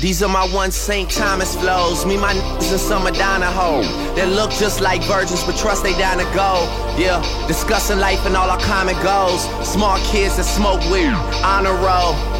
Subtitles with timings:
[0.00, 1.10] These are my one St.
[1.10, 2.06] Thomas flows.
[2.06, 3.82] Me, my niggas, some Madonna hoe.
[4.14, 6.70] That look just like virgins, but trust they down to go.
[6.96, 9.42] Yeah, discussing life and all our common goals.
[9.66, 11.10] Smart kids that smoke weed,
[11.42, 12.37] on honor roll.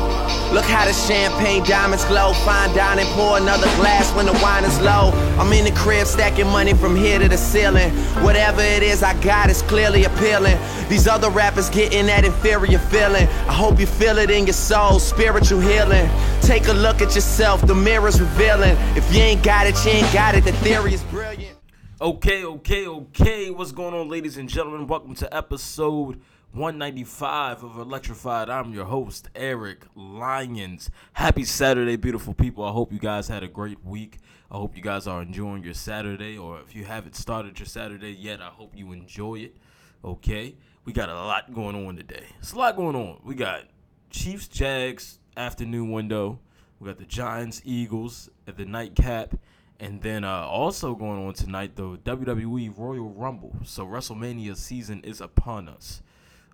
[0.53, 2.33] Look how the champagne diamonds glow.
[2.33, 5.13] Fine dining, pour another glass when the wine is low.
[5.39, 7.91] I'm in the crib stacking money from here to the ceiling.
[8.25, 10.57] Whatever it is I got is clearly appealing.
[10.89, 13.29] These other rappers getting that inferior feeling.
[13.47, 16.09] I hope you feel it in your soul, spiritual healing.
[16.41, 18.75] Take a look at yourself, the mirror's revealing.
[18.97, 20.45] If you ain't got it, you ain't got it.
[20.45, 21.59] The theory is brilliant.
[22.01, 23.51] Okay, okay, okay.
[23.51, 24.87] What's going on, ladies and gentlemen?
[24.87, 26.23] Welcome to episode
[26.59, 28.51] 195 of Electrified.
[28.51, 30.91] I'm your host, Eric Lyons.
[31.13, 32.65] Happy Saturday, beautiful people.
[32.65, 34.19] I hope you guys had a great week.
[34.51, 38.11] I hope you guys are enjoying your Saturday, or if you haven't started your Saturday
[38.11, 39.57] yet, I hope you enjoy it.
[40.05, 42.27] Okay, we got a lot going on today.
[42.41, 43.21] It's a lot going on.
[43.23, 43.63] We got
[44.11, 46.41] Chiefs Jags afternoon window.
[46.81, 49.37] We got the Giants Eagles at the nightcap.
[49.79, 53.55] And then uh, also going on tonight, the WWE Royal Rumble.
[53.63, 56.03] So WrestleMania season is upon us.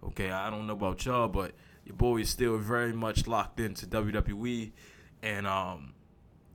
[0.06, 1.52] Okay, I don't know about y'all, but
[1.84, 4.72] your boy is still very much locked into WWE,
[5.22, 5.94] and um,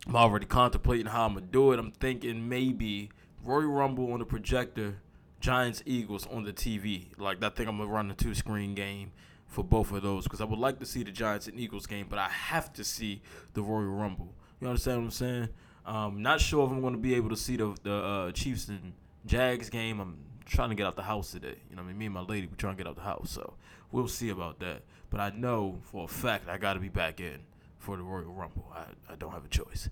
[0.08, 1.80] I'm already contemplating how I'm gonna do it.
[1.80, 3.09] I'm thinking maybe
[3.44, 4.97] Royal Rumble on the projector,
[5.39, 7.08] Giants Eagles on the TV.
[7.17, 9.11] Like I think I'm gonna run a two screen game
[9.47, 12.05] for both of those because I would like to see the Giants and Eagles game,
[12.09, 13.22] but I have to see
[13.53, 14.33] the Royal Rumble.
[14.61, 15.50] You understand what I'm saying?
[15.86, 18.67] Um, not sure if I'm going to be able to see the the uh, Chiefs
[18.67, 18.94] and
[19.25, 20.00] Jags game.
[20.00, 20.17] I'm
[20.50, 21.55] trying to get out the house today.
[21.69, 23.31] You know, I mean, me and my lady, we're trying to get out the house,
[23.31, 23.53] so
[23.92, 24.83] we'll see about that.
[25.09, 27.39] But I know for a fact I got to be back in
[27.78, 28.72] for the Royal Rumble.
[28.75, 29.89] I, I don't have a choice.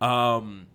[0.00, 0.66] Um,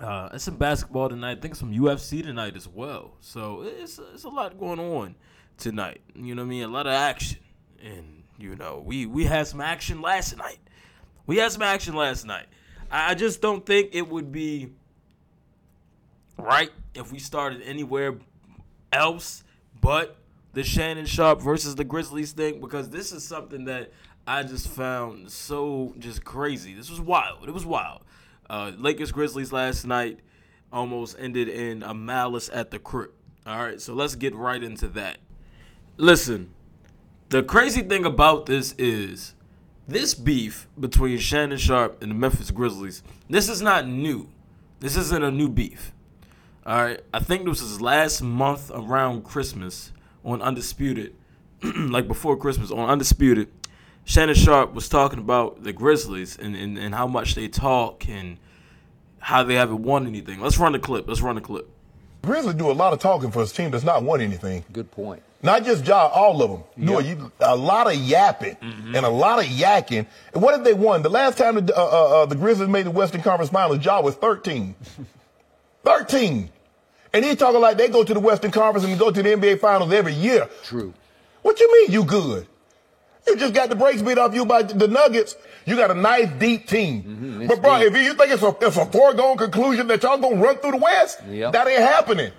[0.00, 1.38] uh, it's some basketball tonight.
[1.38, 3.12] I think some UFC tonight as well.
[3.20, 5.16] So it's it's a lot going on
[5.56, 6.00] tonight.
[6.14, 6.62] You know what I mean?
[6.64, 7.38] A lot of action,
[7.82, 10.58] and you know we we had some action last night.
[11.26, 12.46] We had some action last night.
[12.90, 14.70] I just don't think it would be
[16.38, 18.16] right if we started anywhere
[18.92, 19.44] else
[19.80, 20.16] but
[20.52, 23.92] the Shannon Sharpe versus the Grizzlies thing because this is something that
[24.26, 26.74] I just found so just crazy.
[26.74, 27.48] This was wild.
[27.48, 28.02] It was wild.
[28.50, 30.20] Uh, Lakers Grizzlies last night
[30.72, 33.10] almost ended in a malice at the crib.
[33.46, 35.18] All right, so let's get right into that.
[35.96, 36.50] Listen,
[37.30, 39.34] the crazy thing about this is
[39.86, 43.02] this beef between Shannon Sharpe and the Memphis Grizzlies.
[43.30, 44.28] This is not new.
[44.80, 45.92] This isn't a new beef.
[46.68, 49.90] All right, I think this was last month around Christmas
[50.22, 51.14] on Undisputed,
[51.62, 53.48] like before Christmas on Undisputed.
[54.04, 58.36] Shannon Sharpe was talking about the Grizzlies and, and, and how much they talk and
[59.18, 60.40] how they haven't won anything.
[60.40, 61.08] Let's run the clip.
[61.08, 61.70] Let's run the clip.
[62.20, 64.62] Grizzlies do a lot of talking for a team that's not won anything.
[64.70, 65.22] Good point.
[65.42, 66.86] Not just Ja, all of them.
[66.86, 68.94] Do a, a lot of yapping Mm-hmm.
[68.94, 70.04] and a lot of yakking.
[70.34, 71.00] And what did they won?
[71.00, 74.02] The last time the, uh, uh, uh, the Grizzlies made the Western Conference Finals, Ja
[74.02, 74.74] was 13.
[75.84, 76.50] 13.
[77.12, 79.60] And he talking like they go to the Western Conference and go to the NBA
[79.60, 80.48] Finals every year.
[80.64, 80.92] True.
[81.42, 82.46] What you mean you good?
[83.26, 85.36] You just got the brakes beat off you by the Nuggets.
[85.66, 87.02] You got a nice deep team.
[87.02, 87.46] Mm-hmm.
[87.46, 87.92] but bro, deep.
[87.92, 90.76] if you think it's a, it's a foregone conclusion that y'all gonna run through the
[90.78, 91.52] West, Yep.
[91.52, 92.32] that ain't happening.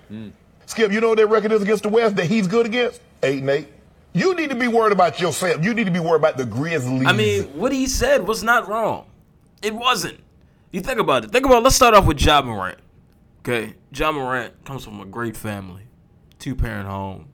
[0.66, 3.00] Skip, you know what their record is against the West that he's good against?
[3.22, 3.68] Eight and eight.
[4.12, 5.62] You need to be worried about yourself.
[5.64, 7.06] You need to be worried about the Grizzlies.
[7.06, 9.06] I mean, what he said was not wrong.
[9.62, 10.18] It wasn't.
[10.72, 11.30] You think about it.
[11.30, 11.62] Think about.
[11.62, 12.78] Let's start off with Ja Morant.
[13.40, 15.84] Okay, Ja Morant comes from a great family,
[16.38, 17.28] two parent home,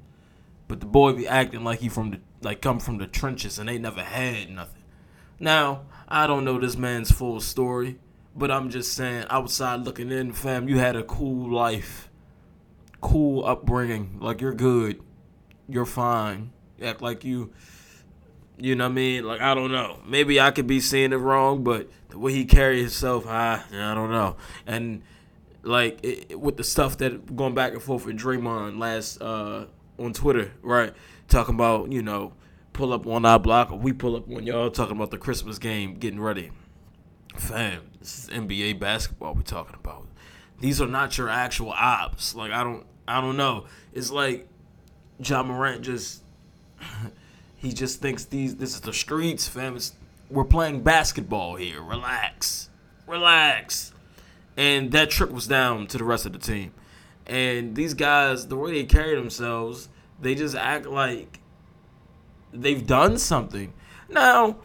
[0.68, 3.68] but the boy be acting like he from the like come from the trenches and
[3.68, 4.84] they never had nothing.
[5.40, 7.98] Now I don't know this man's full story,
[8.36, 12.08] but I'm just saying outside looking in, fam, you had a cool life,
[13.00, 14.18] cool upbringing.
[14.20, 15.02] Like you're good,
[15.68, 16.52] you're fine.
[16.78, 17.52] You act like you
[18.58, 19.24] you know what I mean?
[19.24, 19.98] Like I don't know.
[20.06, 23.92] Maybe I could be seeing it wrong, but the way he carried himself, I I
[23.92, 24.36] don't know.
[24.68, 25.02] And
[25.66, 29.66] like it, it- with the stuff that going back and forth with Draymond last uh
[29.98, 30.92] on Twitter, right?
[31.28, 32.32] Talking about you know
[32.72, 35.58] pull up on our block or we pull up on y'all talking about the Christmas
[35.58, 36.50] game getting ready.
[37.36, 40.06] Fam, this is NBA basketball we're talking about.
[40.60, 42.34] These are not your actual ops.
[42.34, 43.66] Like I don't I don't know.
[43.92, 44.48] It's like
[45.18, 46.22] Ja Morant just
[47.56, 49.76] he just thinks these this is the streets, fam.
[49.76, 49.94] It's,
[50.30, 51.80] we're playing basketball here.
[51.82, 52.68] Relax,
[53.06, 53.92] relax.
[54.56, 56.72] And that trickles down to the rest of the team.
[57.26, 59.88] And these guys, the way they carry themselves,
[60.20, 61.40] they just act like
[62.52, 63.72] they've done something.
[64.08, 64.56] Now,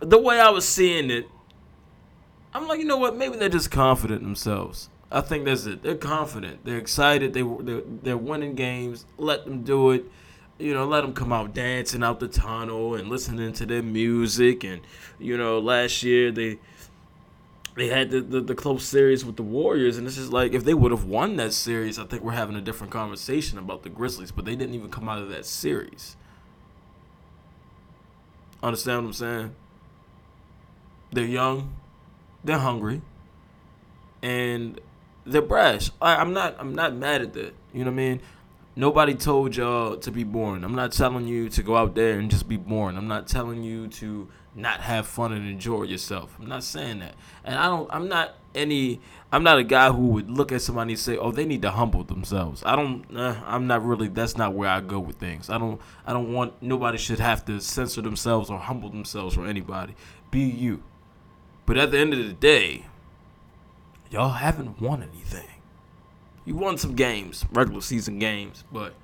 [0.00, 1.28] the way I was seeing it,
[2.52, 3.16] I'm like, you know what?
[3.16, 4.88] Maybe they're just confident themselves.
[5.10, 5.82] I think that's it.
[5.82, 6.64] They're confident.
[6.64, 7.34] They're excited.
[7.34, 9.06] They they're, they're winning games.
[9.16, 10.04] Let them do it.
[10.58, 14.64] You know, let them come out dancing out the tunnel and listening to their music.
[14.64, 14.80] And
[15.18, 16.58] you know, last year they
[17.76, 20.64] they had the, the, the close series with the Warriors, and it's just like if
[20.64, 23.88] they would have won that series, I think we're having a different conversation about the
[23.88, 24.30] Grizzlies.
[24.30, 26.16] But they didn't even come out of that series.
[28.62, 29.54] Understand what I'm saying?
[31.12, 31.74] They're young,
[32.44, 33.02] they're hungry,
[34.22, 34.80] and
[35.26, 35.90] they're brash.
[36.00, 37.54] I, I'm not I'm not mad at that.
[37.72, 38.20] You know what I mean?
[38.76, 40.64] Nobody told y'all to be born.
[40.64, 42.96] I'm not telling you to go out there and just be born.
[42.96, 46.36] I'm not telling you to not have fun and enjoy yourself.
[46.38, 47.14] I'm not saying that.
[47.44, 49.00] And I don't I'm not any
[49.32, 51.72] I'm not a guy who would look at somebody and say, "Oh, they need to
[51.72, 55.50] humble themselves." I don't I'm not really that's not where I go with things.
[55.50, 59.46] I don't I don't want nobody should have to censor themselves or humble themselves for
[59.46, 59.94] anybody.
[60.30, 60.82] Be you.
[61.66, 62.86] But at the end of the day,
[64.10, 65.48] y'all haven't won anything.
[66.44, 68.94] You won some games, regular season games, but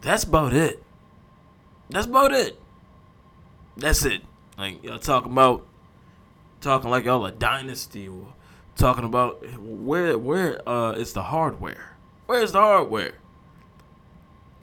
[0.00, 0.82] that's about it.
[1.90, 2.58] That's about it.
[3.78, 4.22] That's it.
[4.58, 5.64] Like y'all talking about
[6.60, 8.34] talking like y'all a dynasty or
[8.76, 11.96] talking about where where uh is the hardware?
[12.26, 13.14] Where's the hardware?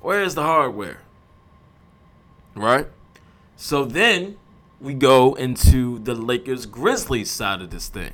[0.01, 0.99] Where's the hardware?
[2.55, 2.87] Right?
[3.55, 4.37] So then
[4.81, 8.11] we go into the Lakers Grizzlies side of this thing.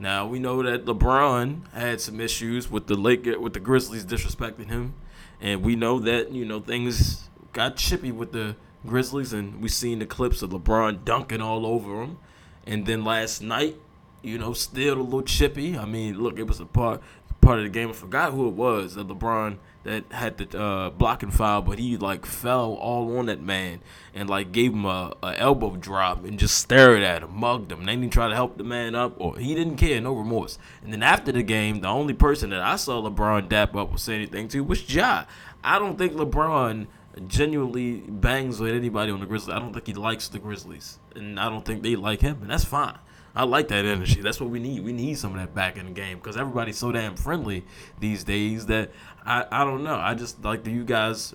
[0.00, 4.66] Now we know that LeBron had some issues with the Lakers with the Grizzlies disrespecting
[4.66, 4.94] him,
[5.40, 9.98] and we know that you know things got chippy with the Grizzlies, and we seen
[9.98, 12.18] the clips of LeBron dunking all over them.
[12.66, 13.76] And then last night,
[14.22, 15.76] you know, still a little chippy.
[15.76, 17.02] I mean, look, it was a part
[17.44, 17.90] part of the game.
[17.90, 21.98] I forgot who it was that LeBron that had the uh, blocking foul, but he
[21.98, 23.80] like fell all on that man
[24.14, 27.84] and like gave him a, a elbow drop and just stared at him, mugged him.
[27.84, 30.58] They didn't try to help the man up, or he didn't care, no remorse.
[30.82, 33.98] And then after the game, the only person that I saw LeBron dap up or
[33.98, 35.24] say anything to was Ja.
[35.62, 36.86] I don't think LeBron
[37.26, 39.54] genuinely bangs with anybody on the Grizzlies.
[39.54, 42.50] I don't think he likes the Grizzlies, and I don't think they like him, and
[42.50, 42.98] that's fine.
[43.36, 44.20] I like that energy.
[44.20, 44.84] That's what we need.
[44.84, 47.64] We need some of that back in the game because everybody's so damn friendly
[47.98, 48.92] these days that
[49.26, 49.96] I, I don't know.
[49.96, 51.34] I just like do you guys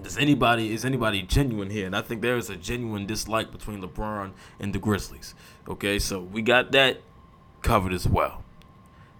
[0.00, 1.86] does anybody is anybody genuine here?
[1.86, 5.34] And I think there is a genuine dislike between LeBron and the Grizzlies.
[5.68, 7.00] Okay, so we got that
[7.62, 8.44] covered as well.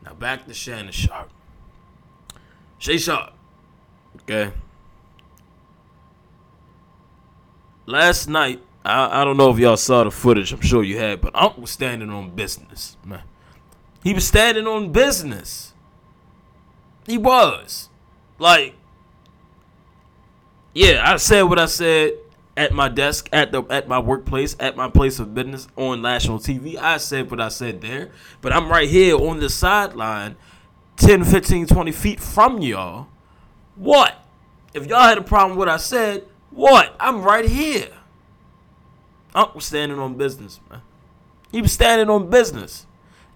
[0.04, 1.30] Now back to Shannon Sharpe.
[2.78, 3.32] Shay Sharpe.
[4.22, 4.52] Okay.
[7.86, 10.52] Last night, I, I don't know if y'all saw the footage.
[10.52, 13.22] I'm sure you had, but Unc was standing on business, man.
[14.02, 15.72] He was standing on business.
[17.06, 17.88] He was.
[18.38, 18.75] Like,
[20.75, 22.14] yeah, I said what I said
[22.56, 26.38] at my desk, at the at my workplace, at my place of business on national
[26.38, 26.76] TV.
[26.76, 28.10] I said what I said there.
[28.40, 30.37] But I'm right here on the sideline,
[30.96, 33.08] 10, 15, 20 feet from y'all.
[33.76, 34.14] What?
[34.72, 36.94] If y'all had a problem with what I said, what?
[37.00, 37.90] I'm right here.
[39.34, 40.82] Unc was standing on business, man.
[41.50, 42.86] He was standing on business.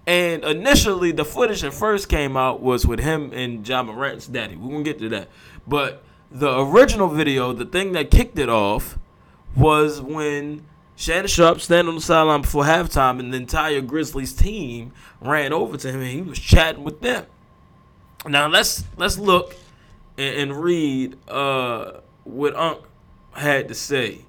[0.07, 4.55] And initially, the footage that first came out was with him and Ja Morant's daddy.
[4.55, 5.29] We're going to get to that.
[5.67, 6.01] But
[6.31, 8.97] the original video, the thing that kicked it off,
[9.55, 14.93] was when Shannon Sharpe standing on the sideline before halftime and the entire Grizzlies team
[15.21, 17.25] ran over to him and he was chatting with them.
[18.25, 19.55] Now let's let's look
[20.17, 22.79] and, and read uh, what Unc
[23.31, 24.25] had to say.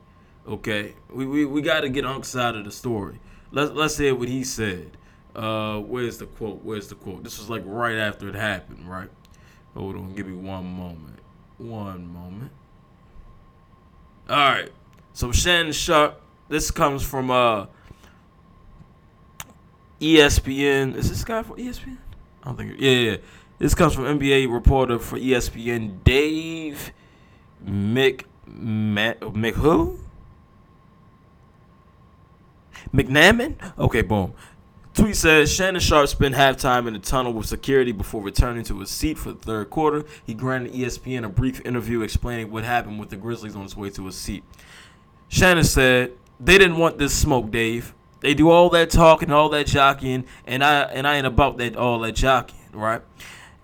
[0.46, 3.20] Okay, we we, we got to get Unc's side of the story.
[3.52, 4.96] Let's let's hear what he said.
[5.34, 6.64] Uh, where's the quote?
[6.64, 7.22] Where's the quote?
[7.22, 9.10] This was like right after it happened, right?
[9.74, 11.18] Hold on, give me one moment.
[11.58, 12.50] One moment.
[14.28, 14.70] All right.
[15.12, 16.20] So Shannon Sharpe.
[16.48, 17.66] This comes from uh
[20.00, 20.96] ESPN.
[20.96, 21.98] Is this guy from ESPN?
[22.42, 22.74] I don't think.
[22.78, 23.16] Yeah, yeah.
[23.58, 26.92] This comes from NBA reporter for ESPN, Dave
[27.62, 28.24] Mc
[28.58, 29.98] Mc who?
[32.92, 33.56] McNaman?
[33.78, 34.34] Okay, boom.
[34.94, 38.90] Tweet says Shannon Sharpe spent halftime in the tunnel with security before returning to his
[38.90, 40.04] seat for the third quarter.
[40.26, 43.90] He granted ESPN a brief interview explaining what happened with the Grizzlies on his way
[43.90, 44.42] to his seat.
[45.28, 47.94] Shannon said, "They didn't want this smoke, Dave.
[48.20, 51.76] They do all that talking, all that jockeying, and I and I ain't about that
[51.76, 53.02] all that jockeying, right?"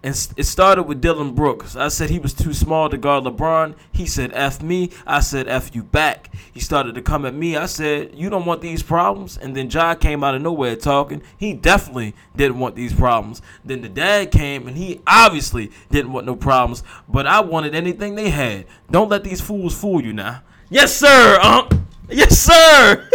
[0.07, 1.75] And it started with Dillon Brooks.
[1.75, 3.75] I said he was too small to guard LeBron.
[3.91, 4.93] He said, F me.
[5.05, 6.33] I said, F you back.
[6.55, 7.57] He started to come at me.
[7.57, 9.37] I said, You don't want these problems.
[9.37, 11.23] And then John came out of nowhere talking.
[11.37, 13.43] He definitely didn't want these problems.
[13.65, 16.85] Then the dad came and he obviously didn't want no problems.
[17.09, 18.67] But I wanted anything they had.
[18.89, 20.45] Don't let these fools fool you now.
[20.71, 21.73] Yes, sir, Unc.
[22.09, 23.11] Yes, sir.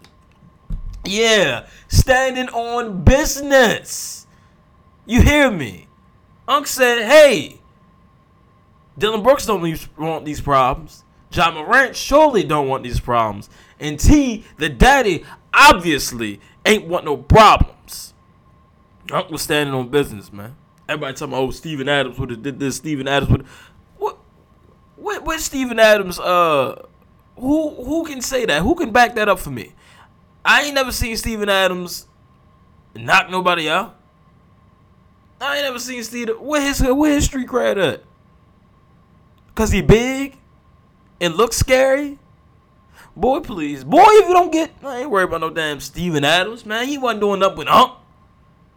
[1.04, 1.66] yeah.
[1.88, 4.21] Standing on business.
[5.06, 5.88] You hear me?
[6.46, 7.60] Unc said, hey,
[8.98, 9.62] Dillon Brooks don't
[9.96, 11.04] want these problems.
[11.32, 13.48] Ja Morant surely don't want these problems.
[13.80, 18.14] And T, the daddy, obviously ain't want no problems.
[19.10, 20.56] Unc was standing on business, man.
[20.88, 23.46] Everybody talking about, oh, Steven Adams would have did this, Steven Adams would
[25.02, 26.80] what what Steven Adams uh
[27.36, 28.62] who who can say that?
[28.62, 29.72] Who can back that up for me?
[30.44, 32.06] I ain't never seen Steven Adams
[32.94, 33.96] knock nobody out.
[35.42, 38.04] I ain't never seen Steven where his where his street cred at?
[39.54, 40.38] Cause he big
[41.20, 42.18] and looks scary.
[43.16, 43.84] Boy, please.
[43.84, 46.86] Boy, if you don't get I ain't worried about no damn Steven Adams, man.
[46.86, 47.92] He wasn't doing up with Unc.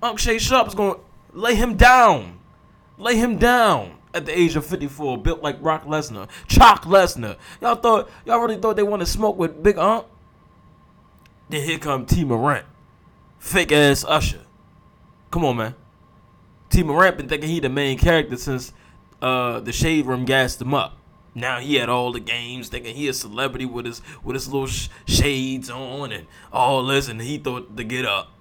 [0.01, 0.99] Unc Shay Sharpe is gonna
[1.33, 2.39] lay him down.
[2.97, 6.29] Lay him down at the age of 54, built like Brock Lesnar.
[6.47, 7.37] Chalk Lesnar.
[7.61, 10.05] Y'all thought y'all really thought they wanted to smoke with Big Unc?
[11.49, 12.65] Then here come Tee Morant.
[13.37, 14.41] Fake ass Usher.
[15.29, 15.75] Come on, man.
[16.75, 18.73] Tee Morant been thinking he the main character since
[19.21, 20.97] uh, the shade room gassed him up.
[21.33, 24.67] Now he had all the games, thinking he a celebrity with his with his little
[24.67, 28.31] sh- shades on and all this, and he thought to get up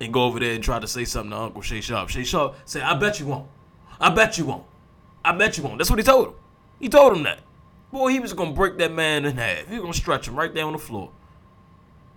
[0.00, 2.08] and go over there and try to say something to Uncle Shay Sharpe.
[2.08, 3.48] Shay Sharpe said, "I bet you won't.
[4.00, 4.64] I bet you won't.
[5.22, 6.34] I bet you won't." That's what he told him.
[6.80, 7.40] He told him that.
[7.92, 9.68] Boy, he was gonna break that man in half.
[9.68, 11.10] He was gonna stretch him right there on the floor.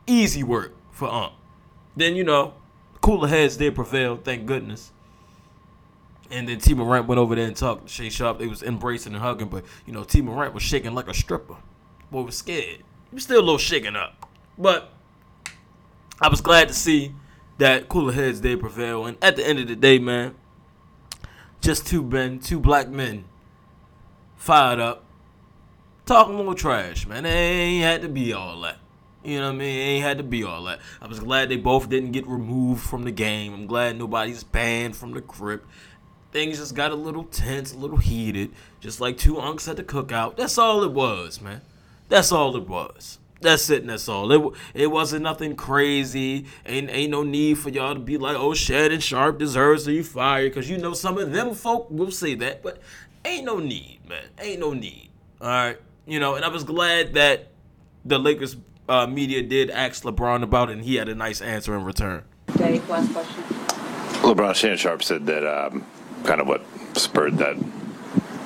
[0.08, 1.34] Easy work for Unc.
[1.98, 2.54] Then you know,
[3.02, 4.16] cooler heads did prevail.
[4.16, 4.94] Thank goodness.
[6.32, 8.40] And then Tee Morant went over there and talked to Shay Sharpe.
[8.40, 11.56] They was embracing and hugging, but you know Tee Morant was shaking like a stripper.
[12.12, 12.84] Boy was scared.
[13.10, 14.28] He was still a little shaken up,
[14.58, 14.92] but
[16.20, 17.14] I was glad to see
[17.58, 19.06] that cooler heads did prevail.
[19.06, 20.36] And at the end of the day, man,
[21.62, 23.26] just two men, two black men,
[24.36, 25.04] fired up,
[26.06, 27.24] talking a little trash, man.
[27.24, 28.78] They ain't had to be all that.
[29.24, 29.76] You know what I mean?
[29.76, 30.80] It ain't had to be all that.
[31.02, 33.54] I was glad they both didn't get removed from the game.
[33.54, 35.68] I'm glad nobody's banned from the crypt
[36.36, 38.52] things just got a little tense, a little heated,
[38.82, 40.36] just like two unks at the cookout.
[40.36, 41.62] That's all it was, man.
[42.10, 43.20] That's all it was.
[43.40, 44.30] That's it, and that's all.
[44.34, 46.46] It it wasn't nothing crazy.
[46.66, 50.04] Ain't ain't no need for y'all to be like, oh, Shannon Sharpe deserves to be
[50.04, 52.80] fired, because you know some of them folk will say that, but
[53.24, 54.26] ain't no need, man.
[54.40, 55.10] Ain't no need.
[55.40, 56.36] All right, you know.
[56.36, 57.48] And I was glad that
[58.04, 58.58] the Lakers
[58.90, 62.24] uh, media did ask LeBron about it, and he had a nice answer in return.
[62.58, 63.44] Dave, last question.
[64.22, 65.86] LeBron Shannon Sharpe said that um,
[66.26, 66.62] kind of what
[66.98, 67.56] spurred that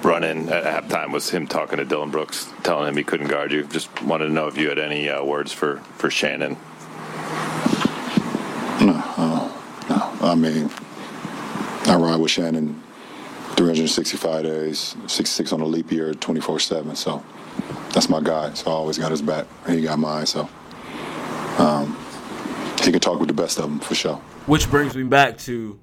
[0.04, 3.52] run in at halftime was him talking to Dillon Brooks, telling him he couldn't guard
[3.52, 3.64] you.
[3.66, 6.58] Just wanted to know if you had any uh, words for, for Shannon.
[8.82, 10.28] No, uh, no.
[10.28, 10.70] I mean,
[11.86, 12.82] I ride with Shannon
[13.56, 16.96] 365 days, 66 on a leap year, 24 7.
[16.96, 17.24] So
[17.94, 18.54] that's my guy.
[18.54, 20.26] So I always got his back, and he got mine.
[20.26, 20.50] So
[21.58, 21.98] um,
[22.82, 24.16] he could talk with the best of them for sure.
[24.46, 25.80] Which brings me back to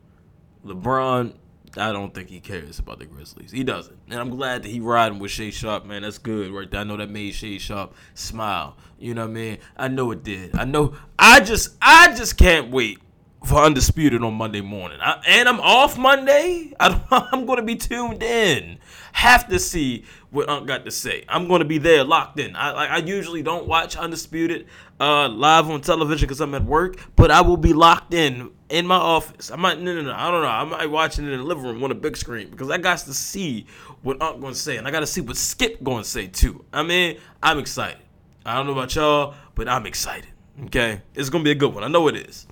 [0.65, 1.35] LeBron
[1.79, 3.51] I don't think he cares about the Grizzlies.
[3.51, 3.97] He doesn't.
[4.11, 6.03] And I'm glad that he riding with Shay Sharpe, man.
[6.03, 6.81] That's good right there.
[6.81, 8.77] I know that made Shay Sharpe smile.
[8.99, 9.59] You know what I mean?
[9.77, 10.57] I know it did.
[10.57, 12.99] I know I just I just can't wait
[13.47, 14.99] for Undisputed on Monday morning.
[15.01, 16.73] I, and I'm off Monday.
[16.81, 18.79] I, am going to be tuned in.
[19.13, 21.25] Have to see what Unc got to say.
[21.29, 22.57] I'm going to be there locked in.
[22.57, 24.67] I, I usually don't watch Undisputed
[24.99, 28.87] uh, live on television because I'm at work, but I will be locked in in
[28.87, 29.51] my office.
[29.51, 30.13] I might no no no.
[30.13, 30.49] I don't know.
[30.49, 32.99] I might watching it in the living room on a big screen because I got
[32.99, 33.67] to see
[34.03, 36.27] what Unc going to say, and I got to see what Skip going to say
[36.27, 36.65] too.
[36.73, 38.03] I mean, I'm excited.
[38.45, 40.31] I don't know about y'all, but I'm excited.
[40.65, 41.85] Okay, it's gonna be a good one.
[41.85, 42.47] I know it is.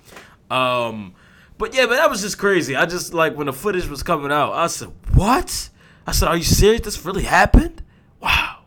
[0.49, 1.13] Um,
[1.57, 2.75] but yeah, but that was just crazy.
[2.75, 5.69] I just like when the footage was coming out, I said, "What?"
[6.05, 6.81] I said, "Are you serious?
[6.81, 7.81] This really happened?"
[8.21, 8.63] Wow,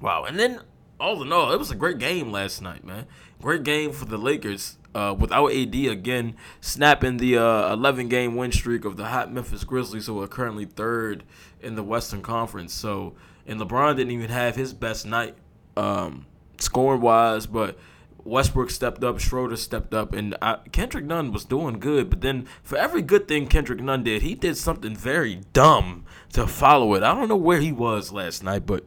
[0.00, 0.24] wow.
[0.24, 0.60] And then
[0.98, 3.06] all in all, it was a great game last night, man.
[3.40, 4.78] Great game for the Lakers.
[4.94, 9.64] Uh, without AD again, snapping the uh, 11 game win streak of the hot Memphis
[9.64, 11.24] Grizzlies, who are currently third
[11.62, 12.74] in the Western Conference.
[12.74, 13.14] So,
[13.46, 15.34] and LeBron didn't even have his best night
[15.78, 16.26] um,
[16.58, 17.78] scoring wise, but
[18.24, 22.10] Westbrook stepped up, Schroeder stepped up, and I, Kendrick Nunn was doing good.
[22.10, 26.46] But then, for every good thing Kendrick Nunn did, he did something very dumb to
[26.46, 27.02] follow it.
[27.02, 28.84] I don't know where he was last night, but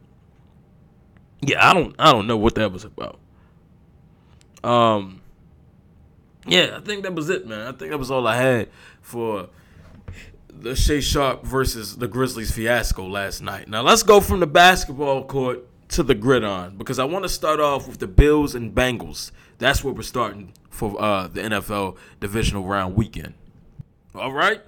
[1.40, 3.18] yeah, I don't, I don't know what that was about.
[4.64, 5.20] Um,
[6.46, 7.66] yeah, I think that was it, man.
[7.66, 8.68] I think that was all I had
[9.00, 9.48] for
[10.48, 13.68] the Shay Sharpe versus the Grizzlies fiasco last night.
[13.68, 17.60] Now let's go from the basketball court to the gridiron because I want to start
[17.60, 19.30] off with the Bills and Bengals.
[19.58, 23.34] That's where we're starting for uh, the NFL divisional round weekend.
[24.14, 24.62] All right,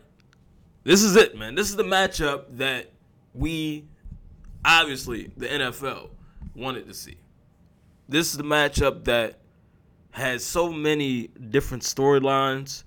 [0.84, 1.54] this is it, man.
[1.54, 2.92] This is the matchup that
[3.34, 3.84] we,
[4.64, 6.10] obviously, the NFL
[6.54, 7.16] wanted to see.
[8.08, 9.38] This is the matchup that
[10.10, 12.84] has so many different storylines.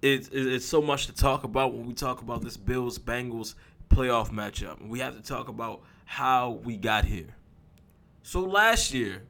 [0.00, 3.54] It's, it's so much to talk about when we talk about this Bills Bengals
[3.88, 4.86] playoff matchup.
[4.86, 7.36] We have to talk about how we got here.
[8.22, 9.24] So last year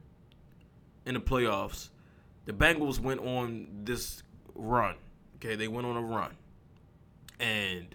[1.05, 1.89] in the playoffs,
[2.45, 4.23] the Bengals went on this
[4.55, 4.95] run.
[5.35, 6.31] Okay, they went on a run,
[7.37, 7.93] and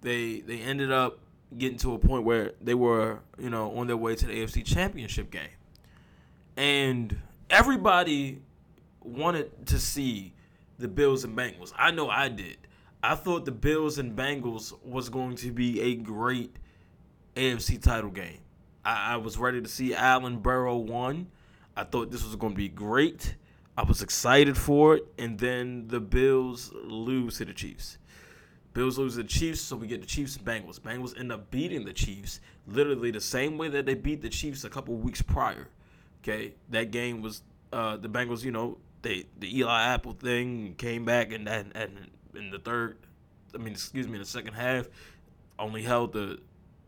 [0.00, 1.18] they they ended up
[1.58, 4.64] getting to a point where they were you know on their way to the AFC
[4.64, 5.50] Championship game,
[6.56, 7.14] and
[7.50, 8.40] everybody
[9.02, 10.32] wanted to see
[10.78, 11.74] the Bills and Bengals.
[11.76, 12.56] I know I did.
[13.02, 16.56] I thought the Bills and Bengals was going to be a great
[17.36, 18.40] AFC title game.
[18.84, 21.28] I, I was ready to see Allen Burrow won.
[21.76, 23.36] I thought this was going to be great.
[23.76, 27.98] I was excited for it, and then the Bills lose to the Chiefs.
[28.74, 30.78] Bills lose to the Chiefs, so we get the Chiefs and Bengals.
[30.78, 34.64] Bengals end up beating the Chiefs literally the same way that they beat the Chiefs
[34.64, 35.68] a couple weeks prior.
[36.22, 38.44] Okay, that game was uh, the Bengals.
[38.44, 42.98] You know, they the Eli Apple thing came back and and, and in the third,
[43.54, 44.86] I mean, excuse me, in the second half,
[45.58, 46.38] only held the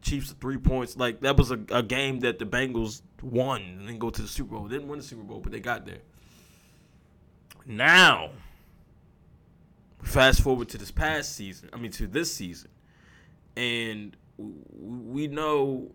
[0.02, 0.96] Chiefs three points.
[0.96, 4.28] Like that was a, a game that the Bengals won and then go to the
[4.28, 4.64] Super Bowl.
[4.64, 6.00] They Didn't win the Super Bowl, but they got there.
[7.64, 8.30] Now,
[10.02, 11.70] fast forward to this past season.
[11.72, 12.68] I mean, to this season,
[13.56, 15.92] and we know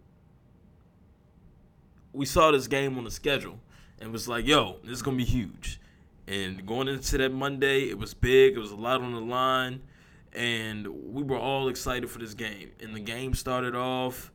[2.13, 3.59] we saw this game on the schedule
[3.99, 5.79] and was like, "Yo, this is gonna be huge."
[6.27, 8.55] And going into that Monday, it was big.
[8.55, 9.81] It was a lot on the line,
[10.37, 12.71] and we were all excited for this game.
[12.79, 14.31] And the game started off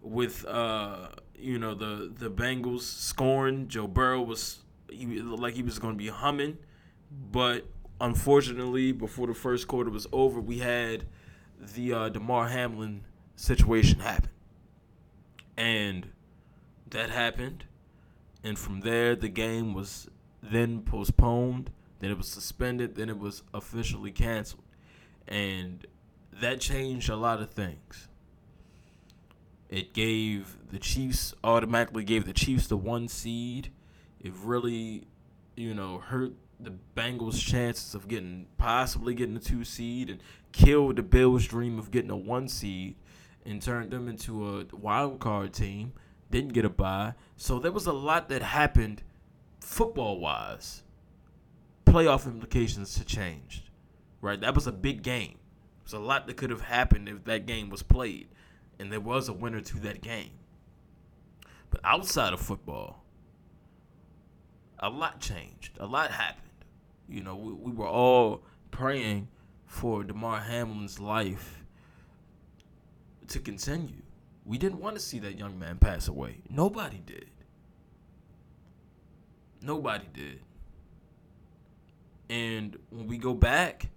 [0.00, 3.68] with, uh, you know, the the Bengals scoring.
[3.68, 6.56] Joe Burrow was he, like he was going to be humming,
[7.30, 7.66] but
[8.00, 11.04] unfortunately, before the first quarter was over, we had
[11.60, 13.04] the uh, Damar Hamlin
[13.36, 14.30] situation happen,
[15.56, 16.08] and
[16.90, 17.64] that happened.
[18.42, 20.08] And from there, the game was
[20.42, 24.61] then postponed, then it was suspended, then it was officially canceled.
[25.28, 25.86] And
[26.40, 28.08] that changed a lot of things.
[29.68, 33.70] It gave the Chiefs automatically gave the Chiefs the one seed.
[34.20, 35.06] It really,
[35.56, 40.20] you know, hurt the Bengals' chances of getting possibly getting a two seed and
[40.52, 42.96] killed the Bills' dream of getting a one seed
[43.44, 45.92] and turned them into a wild card team.
[46.30, 47.14] Didn't get a bye.
[47.36, 49.02] So there was a lot that happened
[49.60, 50.82] football wise,
[51.86, 53.70] playoff implications to changed.
[54.22, 54.40] Right?
[54.40, 55.36] That was a big game.
[55.84, 58.28] There's a lot that could have happened if that game was played.
[58.78, 60.30] And there was a winner to that game.
[61.70, 63.04] But outside of football,
[64.78, 65.76] a lot changed.
[65.78, 66.48] A lot happened.
[67.08, 69.28] You know, we, we were all praying
[69.66, 71.64] for Damar Hamlin's life
[73.28, 74.02] to continue.
[74.44, 76.38] We didn't want to see that young man pass away.
[76.48, 77.28] Nobody did.
[79.62, 80.40] Nobody did.
[82.28, 83.88] And when we go back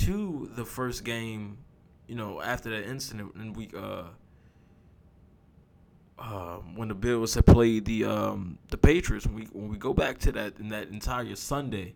[0.00, 1.58] to the first game,
[2.06, 4.04] you know, after that incident, and we uh,
[6.18, 9.92] uh, when the Bills had played the um, the Patriots, when we when we go
[9.92, 11.94] back to that in that entire Sunday,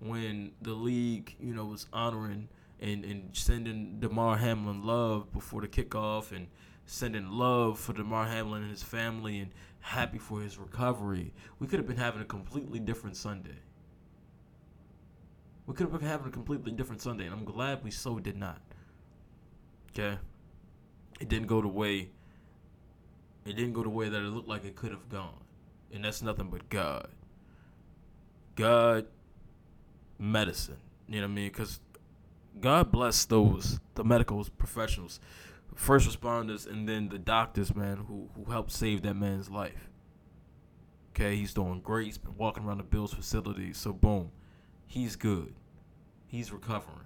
[0.00, 2.48] when the league, you know, was honoring
[2.80, 6.46] and, and sending Damar Hamlin love before the kickoff and
[6.86, 11.32] sending love for Damar Hamlin and his family and happy for his recovery.
[11.58, 13.58] We could have been having a completely different Sunday.
[15.68, 18.38] We could have been having a completely different Sunday, and I'm glad we so did
[18.38, 18.62] not.
[19.90, 20.18] Okay?
[21.20, 22.08] It didn't go the way
[23.44, 25.44] it didn't go the way that it looked like it could have gone.
[25.92, 27.08] And that's nothing but God.
[28.54, 29.06] God
[30.18, 30.78] medicine.
[31.06, 31.48] You know what I mean?
[31.48, 31.80] Because
[32.58, 35.20] God bless those the medical professionals
[35.74, 39.90] first responders and then the doctors, man, who who helped save that man's life.
[41.10, 42.06] Okay, he's doing great.
[42.06, 43.74] He's been walking around the Bills facility.
[43.74, 44.30] So boom,
[44.88, 45.54] he's good.
[46.26, 46.98] He's recovering.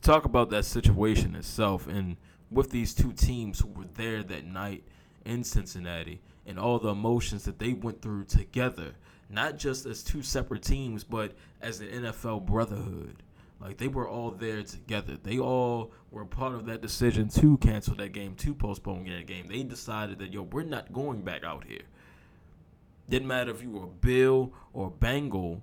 [0.00, 2.16] Talk about that situation itself and
[2.50, 4.84] with these two teams who were there that night
[5.24, 8.92] in Cincinnati and all the emotions that they went through together,
[9.28, 13.22] not just as two separate teams, but as an NFL brotherhood.
[13.60, 15.16] Like they were all there together.
[15.22, 19.48] They all were part of that decision to cancel that game, to postpone that game.
[19.48, 21.82] They decided that yo, we're not going back out here.
[23.08, 25.62] Didn't matter if you were Bill or Bengal,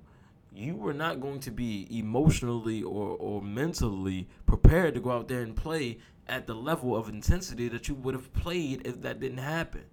[0.54, 5.42] you were not going to be emotionally or, or mentally prepared to go out there
[5.42, 9.40] and play at the level of intensity that you would have played if that didn't
[9.40, 9.86] happen.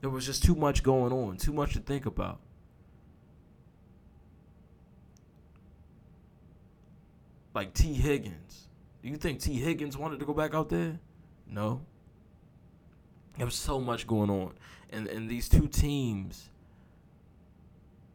[0.00, 2.40] There was just too much going on, too much to think about.
[7.58, 8.68] like Tee Higgins.
[9.02, 11.00] Do you think Tee Higgins wanted to go back out there?
[11.44, 11.80] No.
[13.38, 14.52] There was so much going on.
[14.90, 16.50] And and these two teams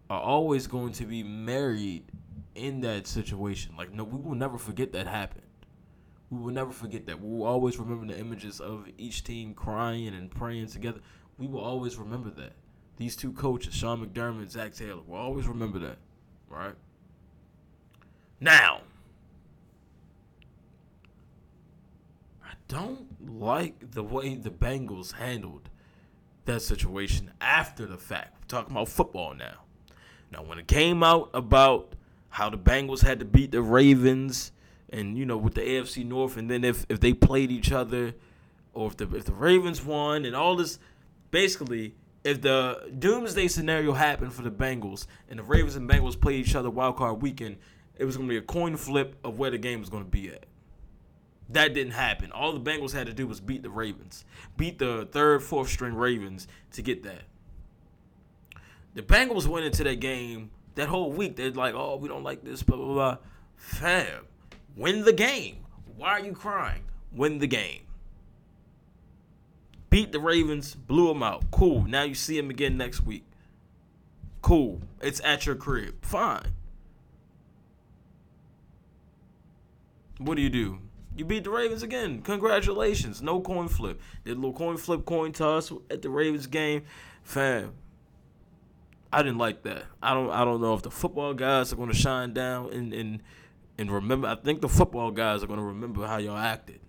[0.10, 2.04] are always going to be married
[2.56, 3.76] in that situation.
[3.78, 5.42] Like no, we will never forget that happened.
[6.30, 7.22] We will never forget that.
[7.22, 11.00] We will always remember the images of each team crying and praying together.
[11.38, 12.54] We will always remember that.
[12.98, 15.98] These two coaches, Sean McDermott, and Zac Taylor, will always remember that,
[16.50, 16.76] right?
[18.40, 18.82] Now,
[22.44, 25.70] I don't like the way the Bengals handled
[26.46, 28.36] that situation after the fact.
[28.42, 29.60] We're talking about football now.
[30.32, 31.94] Now, when it came out about
[32.30, 34.52] how the Bengals had to beat the Ravens,
[34.90, 38.16] and you know with the AFC North, and then if if they played each other,
[38.74, 40.80] or if the if the Ravens won, and all this,
[41.30, 46.46] basically, if the doomsday scenario happened for the Bengals and the Ravens and Bengals played
[46.46, 47.58] each other wild card weekend,
[47.98, 50.10] it was going to be a coin flip of where the game was going to
[50.10, 50.46] be at.
[51.54, 52.32] That didn't happen.
[52.32, 54.26] All the Bengals had to do was beat the Ravens,
[54.58, 57.24] beat the third, fourth string Ravens to get that.
[58.96, 61.36] The Bengals went into that game that whole week.
[61.36, 63.18] They're like, oh, we don't like this, blah, blah, blah.
[63.56, 64.26] Fam,
[64.76, 65.58] win the game.
[65.96, 66.84] Why are you crying?
[67.12, 67.82] Win the game.
[69.92, 71.52] Beat the Ravens, blew them out.
[71.52, 71.84] Cool.
[71.84, 73.26] Now you see them again next week.
[74.42, 74.82] Cool.
[75.02, 76.04] It's at your crib.
[76.04, 76.52] Fine.
[80.18, 80.80] What do you do?
[81.16, 82.22] You beat the Ravens again.
[82.22, 83.22] Congratulations.
[83.22, 84.02] No coin flip.
[84.26, 86.84] Did a little coin flip, coin toss at the Ravens game.
[87.24, 87.74] Fam.
[89.12, 89.84] I didn't like that.
[90.02, 93.22] I don't I don't know if the football guys are gonna shine down and and,
[93.78, 96.80] and remember I think the football guys are gonna remember how y'all acted.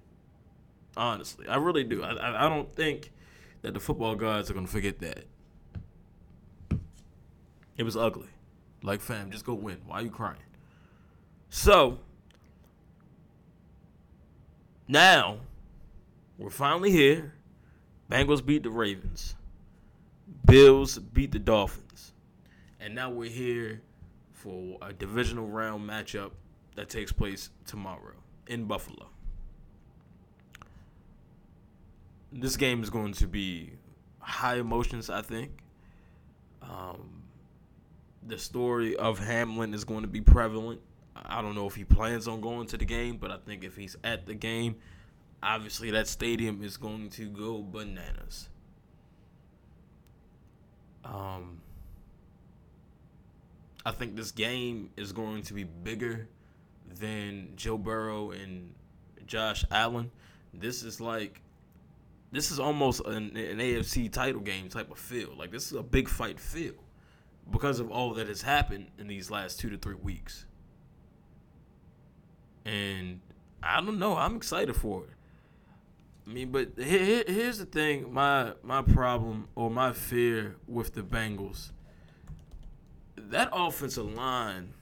[0.97, 1.47] Honestly.
[1.47, 2.03] I really do.
[2.03, 3.13] I I, I don't think
[3.61, 5.25] that the football guys are gonna forget that.
[7.77, 8.29] It was ugly.
[8.83, 9.83] Like fam, just go win.
[9.87, 10.39] Why are you crying?
[11.51, 11.99] So
[14.87, 15.39] now,
[16.39, 17.35] we're finally here.
[18.11, 19.35] Bengals beat the Ravens.
[20.47, 22.13] Bills beat the Dolphins.
[22.81, 23.81] And now we're here
[24.33, 26.33] for a divisional round matchup
[26.77, 28.15] that takes place tomorrow
[28.47, 29.09] in Buffalo.
[32.31, 33.73] This game is going to be
[34.19, 35.51] high emotions, I think.
[36.63, 37.23] Um,
[38.27, 40.81] the story of Hamlin is going to be prevalent.
[41.17, 43.77] I don't know if he plans on going to the game, but I think if
[43.77, 44.77] he's at the game,
[45.43, 48.49] obviously that stadium is going to go bananas.
[51.05, 51.61] Um,
[53.85, 56.29] I think this game is going to be bigger
[56.99, 58.75] than Joe Burrow and
[59.27, 60.11] Josh Allen.
[60.53, 61.43] This is like,
[62.33, 65.35] this is almost an, an AFC title game type of feel.
[65.37, 66.75] Like this is a big fight feel
[67.51, 70.47] because of all that has happened in these last two to three weeks.
[72.65, 73.21] And
[73.63, 74.17] I don't know.
[74.17, 75.11] I'm excited for it.
[76.27, 78.13] I mean, but here, here's the thing.
[78.13, 81.71] My my problem or my fear with the Bengals.
[83.17, 84.73] That offensive line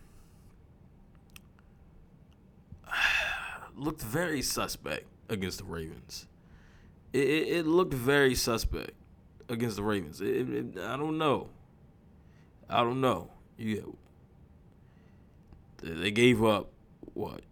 [3.77, 6.27] looked very suspect against the Ravens.
[7.13, 8.93] It, it, it looked very suspect
[9.49, 10.21] against the Ravens.
[10.21, 11.51] It, I don't know.
[12.71, 13.31] I don't know.
[13.59, 13.97] You,
[15.83, 16.71] they gave up
[17.15, 17.43] what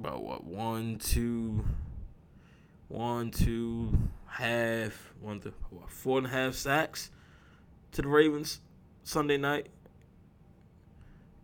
[0.00, 1.62] about what one, two,
[2.88, 3.92] one, two,
[4.26, 7.10] half, one, two, what, four and a half sacks
[7.92, 8.60] to the Ravens
[9.02, 9.68] Sunday night,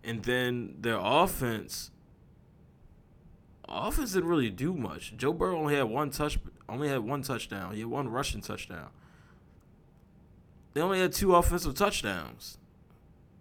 [0.02, 1.90] and then their offense.
[3.68, 5.14] Offense didn't really do much.
[5.16, 7.74] Joe Burrow only had one touch, only had one touchdown.
[7.74, 8.88] He had one rushing touchdown.
[10.72, 12.56] They only had two offensive touchdowns.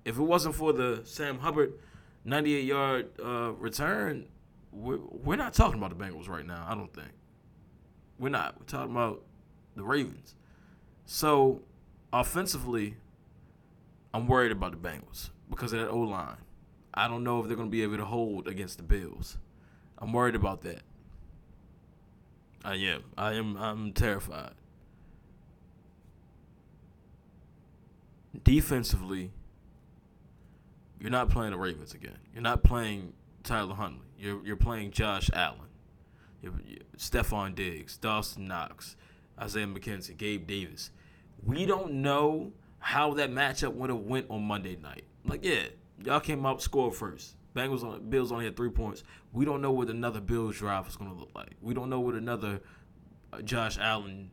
[0.03, 1.73] If it wasn't for the Sam Hubbard
[2.25, 4.25] 98 yard uh, return,
[4.75, 6.65] we're, we're not talking about the Bengals right now.
[6.67, 7.11] I don't think
[8.19, 8.59] we're not.
[8.59, 9.23] We're talking about
[9.75, 10.35] the Ravens.
[11.05, 11.61] So
[12.11, 12.97] offensively,
[14.13, 16.37] I'm worried about the Bengals because of that O line.
[16.93, 19.37] I don't know if they're going to be able to hold against the Bills.
[19.97, 20.81] I'm worried about that.
[22.63, 23.03] I am.
[23.17, 23.57] I am.
[23.57, 24.53] I'm terrified.
[28.43, 29.31] Defensively,
[30.99, 32.17] you're not playing the Ravens again.
[32.33, 33.13] You're not playing
[33.45, 34.07] Tyler Huntley.
[34.17, 35.59] You're you're playing Josh Allen,
[36.41, 38.95] you're, you're, Stefon Diggs, Dawson Knox,
[39.39, 40.91] Isaiah McKenzie, Gabe Davis.
[41.43, 45.03] We don't know how that matchup would have went on Monday night.
[45.25, 45.63] Like, yeah,
[46.03, 47.35] y'all came out scored first.
[47.55, 49.03] Bengals on Bills only had three points.
[49.31, 51.51] We don't know what another Bills drive is going to look like.
[51.61, 52.61] We don't know what another
[53.31, 54.31] uh, Josh Allen.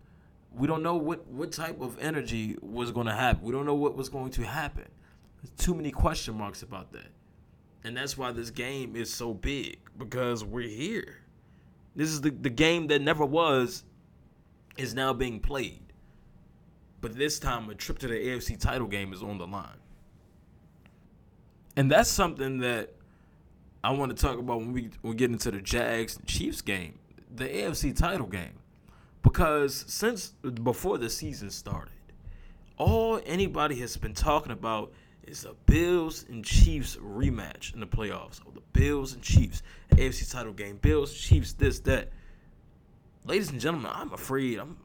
[0.55, 3.45] We don't know what what type of energy was going to happen.
[3.45, 4.89] We don't know what was going to happen.
[5.43, 7.11] There's too many question marks about that.
[7.85, 11.19] And that's why this game is so big because we're here.
[11.97, 13.85] This is the, the game that never was
[14.77, 15.81] is now being played.
[17.01, 19.81] But this time, a trip to the AFC title game is on the line.
[21.77, 22.95] And that's something that
[23.83, 26.99] I want to talk about when we, we get into the Jags Chiefs game,
[27.35, 28.61] the AFC title game.
[29.23, 30.29] Because since
[30.63, 31.93] before the season started,
[32.77, 34.93] all anybody has been talking about
[35.27, 38.41] is a Bills and Chiefs rematch in the playoffs.
[38.47, 40.77] Oh, the Bills and Chiefs, AFC title game.
[40.77, 42.11] Bills, Chiefs, this, that.
[43.25, 44.59] Ladies and gentlemen, I'm afraid.
[44.59, 44.77] I'm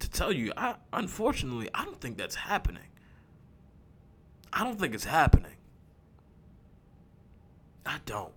[0.00, 0.52] to tell you.
[0.56, 2.82] I unfortunately, I don't think that's happening.
[4.52, 5.52] I don't think it's happening.
[7.86, 8.32] I don't.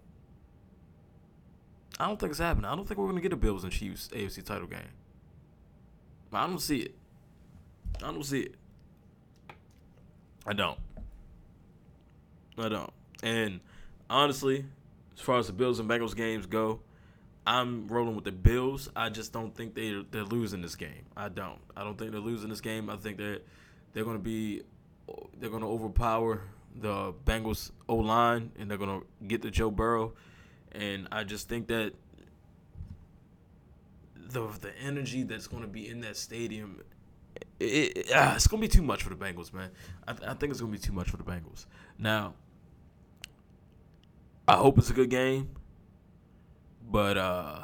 [1.99, 2.65] I don't think it's happening.
[2.65, 4.81] I don't think we're gonna get a Bills and Chiefs AFC title game.
[6.31, 6.95] I don't see it.
[7.97, 8.55] I don't see it.
[10.45, 10.79] I don't.
[12.57, 12.93] I don't.
[13.21, 13.59] And
[14.09, 14.65] honestly,
[15.15, 16.81] as far as the Bills and Bengals games go,
[17.45, 18.89] I'm rolling with the Bills.
[18.95, 21.05] I just don't think they they're losing this game.
[21.15, 21.59] I don't.
[21.75, 22.89] I don't think they're losing this game.
[22.89, 23.41] I think that
[23.93, 24.61] they're going to be
[25.39, 26.41] they're going to overpower
[26.75, 30.13] the Bengals O line and they're going to get to Joe Burrow.
[30.71, 31.93] And I just think that
[34.15, 36.81] the the energy that's going to be in that stadium,
[37.59, 39.69] it, it, ah, it's going to be too much for the Bengals, man.
[40.07, 41.65] I, I think it's going to be too much for the Bengals.
[41.99, 42.33] Now,
[44.47, 45.49] I hope it's a good game,
[46.89, 47.59] but uh,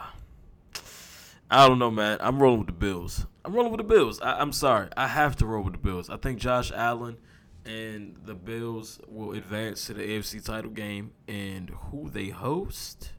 [1.52, 2.20] I don't know, man.
[2.22, 3.26] I'm rolling with the Bills.
[3.44, 4.22] I'm rolling with the Bills.
[4.22, 6.10] I, I'm sorry, I have to roll with the Bills.
[6.10, 7.18] I think Josh Allen
[7.66, 13.12] and the Bills will advance to the AFC title game, and who they host.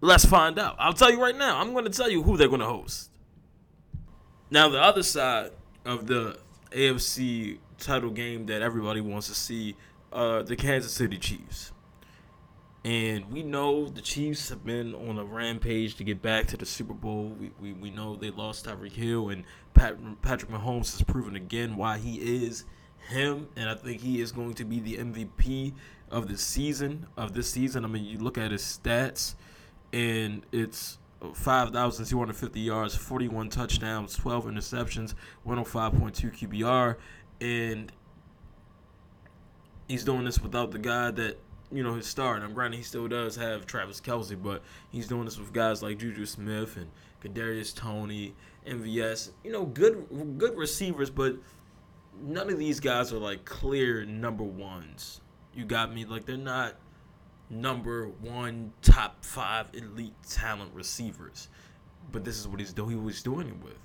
[0.00, 0.74] Let's find out.
[0.80, 1.60] I'll tell you right now.
[1.60, 3.10] I'm going to tell you who they're going to host.
[4.50, 5.52] Now, the other side
[5.84, 6.38] of the
[6.72, 9.76] AFC title game that everybody wants to see
[10.12, 11.72] uh, the Kansas City Chiefs.
[12.84, 16.66] And we know the Chiefs have been on a rampage to get back to the
[16.66, 17.36] Super Bowl.
[17.38, 21.76] We, we, we know they lost Tyreek Hill, and Pat, Patrick Mahomes has proven again
[21.76, 22.64] why he is
[23.08, 23.48] him.
[23.54, 25.74] And I think he is going to be the MVP
[26.10, 27.06] of the season.
[27.16, 29.36] Of this season, I mean, you look at his stats,
[29.92, 30.98] and it's
[31.34, 35.14] 5,250 yards, 41 touchdowns, 12 interceptions,
[35.46, 36.96] 105.2 QBR,
[37.40, 37.92] and
[39.92, 41.38] he's doing this without the guy that
[41.70, 42.34] you know his star.
[42.34, 45.82] And I'm granted he still does have Travis Kelce, but he's doing this with guys
[45.82, 46.90] like Juju Smith and
[47.22, 48.34] Kadarius Toney,
[48.66, 49.32] MVS.
[49.44, 51.36] You know, good good receivers, but
[52.22, 55.20] none of these guys are like clear number ones.
[55.54, 56.06] You got me?
[56.06, 56.76] Like they're not
[57.50, 61.48] number one, top five elite talent receivers.
[62.10, 62.90] But this is what he's doing.
[62.90, 63.78] He was doing it with,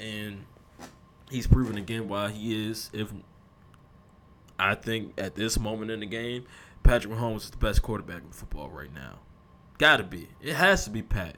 [0.00, 0.46] and
[1.30, 3.12] he's proven again why he is, if
[4.58, 6.44] I think at this moment in the game,
[6.82, 9.20] Patrick Mahomes is the best quarterback in football right now.
[9.78, 10.28] Got to be.
[10.40, 11.36] It has to be Pat.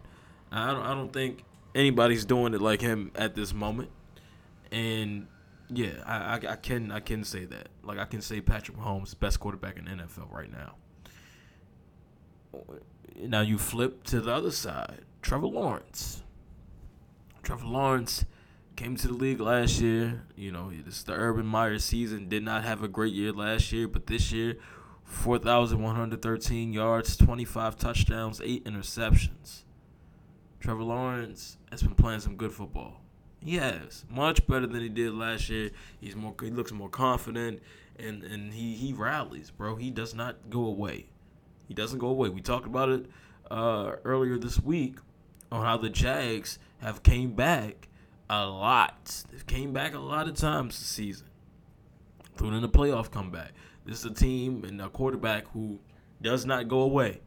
[0.51, 0.83] I don't.
[0.83, 3.91] I don't think anybody's doing it like him at this moment.
[4.73, 5.27] And
[5.69, 7.69] yeah, I, I, I can I can say that.
[7.83, 10.75] Like I can say Patrick Mahomes best quarterback in NFL right now.
[13.17, 16.23] Now you flip to the other side, Trevor Lawrence.
[17.43, 18.25] Trevor Lawrence
[18.81, 20.23] came to the league last year.
[20.37, 22.31] You know, it's the Urban Meyer season.
[22.31, 24.57] Did not have a great year last year, but this year,
[25.05, 29.65] 4,113 yards, 25 touchdowns, 8 interceptions.
[30.61, 33.03] Trevor Lawrence has been playing some good football.
[33.43, 34.07] Yes.
[34.09, 35.73] Much better than he did last year.
[36.01, 37.61] He's more he looks more confident
[37.99, 39.77] and, and he, he rallies, bro.
[39.77, 41.11] He does not go away.
[41.69, 42.31] He doesn't go away.
[42.31, 43.07] We talked about it
[43.51, 44.97] uh, earlier this week
[45.53, 47.89] on how the Jags have came back
[48.31, 49.25] a lot.
[49.33, 51.27] They came back a lot of times this season,
[52.31, 53.53] including the playoff comeback.
[53.85, 55.81] This is a team and a quarterback who
[56.23, 57.21] does not go away.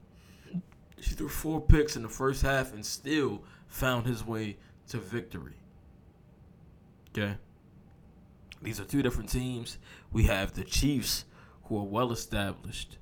[0.96, 5.58] He threw four picks in the first half and still found his way to victory.
[7.10, 7.36] Okay.
[8.62, 9.78] These are two different teams.
[10.14, 11.26] We have the Chiefs,
[11.66, 12.98] who are well established.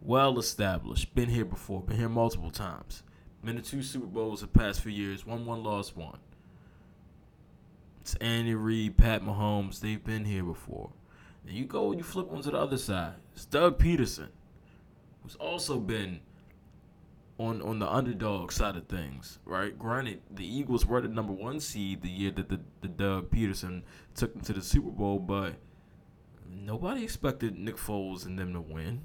[0.00, 1.12] Well established.
[1.16, 1.82] Been here before.
[1.82, 3.02] Been here multiple times.
[3.44, 5.26] Been to two Super Bowls the past few years.
[5.26, 6.18] One, one, lost one.
[8.02, 9.78] It's Andy Reid, Pat Mahomes.
[9.78, 10.90] They've been here before.
[11.46, 13.14] And you go, you flip onto the other side.
[13.32, 14.26] It's Doug Pederson,
[15.22, 16.18] who's also been
[17.38, 19.78] on on the underdog side of things, right?
[19.78, 23.84] Granted, the Eagles were the number one seed the year that the, the Doug Pederson
[24.16, 25.54] took them to the Super Bowl, but
[26.50, 29.00] nobody expected Nick Foles and them to win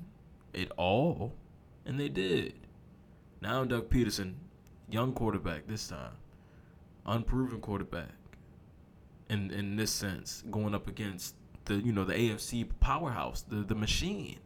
[0.53, 1.35] it all,
[1.85, 2.55] and they did.
[3.41, 4.33] Now Doug Pederson,
[4.89, 6.13] young quarterback this time,
[7.05, 8.09] unproven quarterback,
[9.29, 11.35] in in this sense, going up against
[11.65, 14.39] the you know the AFC powerhouse, the the machine.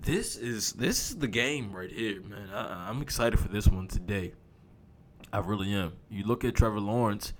[0.00, 2.48] This is this is the game right here, man.
[2.52, 4.32] I, I'm excited for this one today.
[5.32, 5.92] I really am.
[6.08, 7.34] You look at Trevor Lawrence,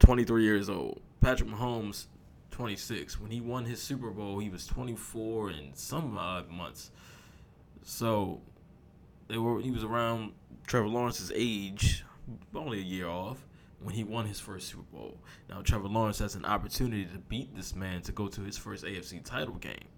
[0.00, 1.00] 23 years old.
[1.20, 2.06] Patrick Mahomes,
[2.50, 3.20] 26.
[3.20, 6.90] When he won his Super Bowl, he was 24 and some odd months.
[7.84, 8.40] So
[9.28, 10.32] they were he was around
[10.66, 12.04] Trevor Lawrence's age,
[12.54, 13.44] only a year off
[13.82, 15.18] when he won his first Super Bowl.
[15.48, 18.84] Now Trevor Lawrence has an opportunity to beat this man to go to his first
[18.84, 19.88] AFC title game.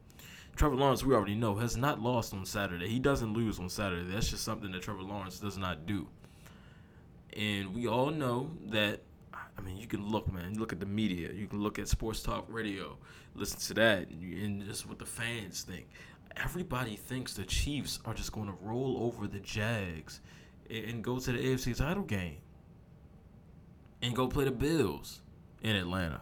[0.57, 2.89] Trevor Lawrence, we already know, has not lost on Saturday.
[2.89, 4.09] He doesn't lose on Saturday.
[4.11, 6.07] That's just something that Trevor Lawrence does not do.
[7.37, 9.01] And we all know that
[9.57, 10.55] I mean, you can look, man.
[10.55, 11.33] You look at the media.
[11.33, 12.97] You can look at sports talk radio.
[13.35, 15.89] Listen to that, and just what the fans think.
[16.37, 20.21] Everybody thinks the Chiefs are just going to roll over the Jags
[20.69, 22.39] and go to the AFC title game
[24.05, 25.23] and go play the Bills
[25.63, 26.21] in Atlanta.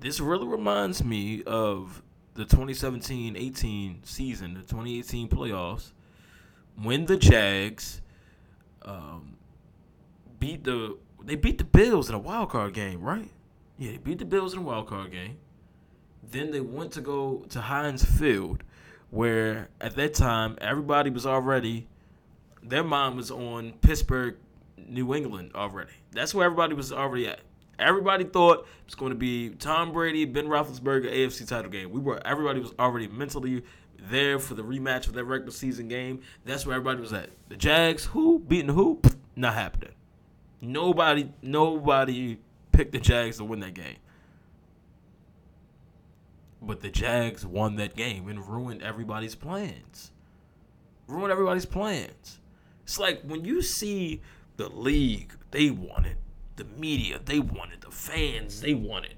[0.00, 2.02] This really reminds me of
[2.34, 5.92] the 2017-18 season, the 2018 playoffs,
[6.82, 8.00] when the Jags
[8.82, 9.36] um,
[10.38, 13.30] beat the they beat the Bills in a wild card game, right?
[13.76, 15.38] Yeah, they beat the Bills in a wild card game.
[16.22, 18.62] Then they went to go to Heinz Field,
[19.10, 21.88] where at that time everybody was already
[22.62, 24.36] their mind was on Pittsburgh,
[24.88, 25.92] New England already.
[26.12, 27.40] That's where everybody was already at.
[27.78, 31.90] Everybody thought it was going to be Tom Brady, Ben Roethlisberger, AFC title game.
[31.90, 33.62] We were everybody was already mentally
[33.98, 36.20] there for the rematch of that regular season game.
[36.44, 37.30] That's where everybody was at.
[37.48, 39.00] The Jags, who beating who?
[39.36, 39.92] Not happening.
[40.60, 42.38] Nobody, nobody
[42.72, 43.96] picked the Jags to win that game.
[46.60, 50.10] But the Jags won that game and ruined everybody's plans.
[51.06, 52.40] Ruined everybody's plans.
[52.82, 54.20] It's like when you see
[54.58, 56.18] the league, they want it.
[56.56, 57.80] The media, they want it.
[57.80, 59.14] The fans, they want it.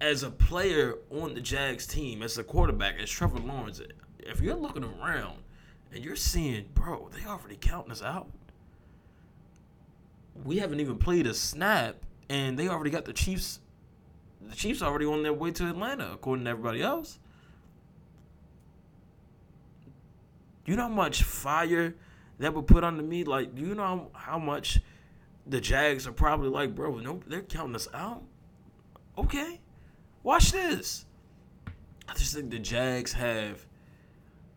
[0.00, 3.80] As a player on the Jags team, as a quarterback, as Trevor Lawrence,
[4.18, 5.38] if you're looking around
[5.92, 8.28] and you're seeing, bro, they already counting us out
[10.44, 11.96] we haven't even played a snap,
[12.28, 13.60] and they already got the Chiefs.
[14.40, 17.18] The Chiefs already on their way to Atlanta, according to everybody else.
[20.64, 21.94] You know how much fire
[22.40, 23.24] that were put under me?
[23.24, 24.80] Like, you know how much
[25.46, 28.22] the Jags are probably like, bro, no, they're counting us out?
[29.16, 29.60] Okay.
[30.22, 31.06] Watch this.
[32.08, 33.64] I just think the Jags have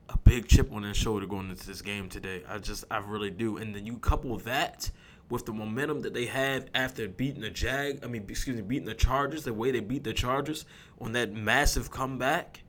[0.10, 2.44] a big chip on their shoulder going into this game today.
[2.48, 3.58] I just, I really do.
[3.58, 4.90] And then you couple that
[5.30, 8.86] with the momentum that they had after beating the Jag, I mean, excuse me, beating
[8.86, 10.66] the Chargers, the way they beat the Chargers
[11.00, 12.64] on that massive comeback,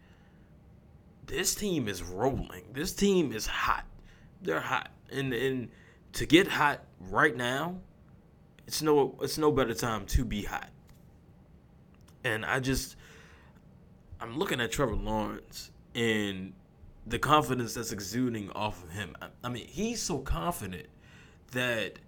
[1.27, 2.65] this team is rolling.
[2.73, 3.85] This team is hot.
[4.43, 4.91] They're hot.
[5.15, 5.69] And and
[6.15, 7.79] to get hot right now,
[8.67, 10.69] it's no it's no better time to be hot.
[12.25, 12.97] And I just
[14.21, 16.55] I'm looking at Trevor Lawrence and
[17.07, 19.15] the confidence that's exuding off of him.
[19.21, 20.87] I, I mean, he's so confident
[21.53, 21.99] that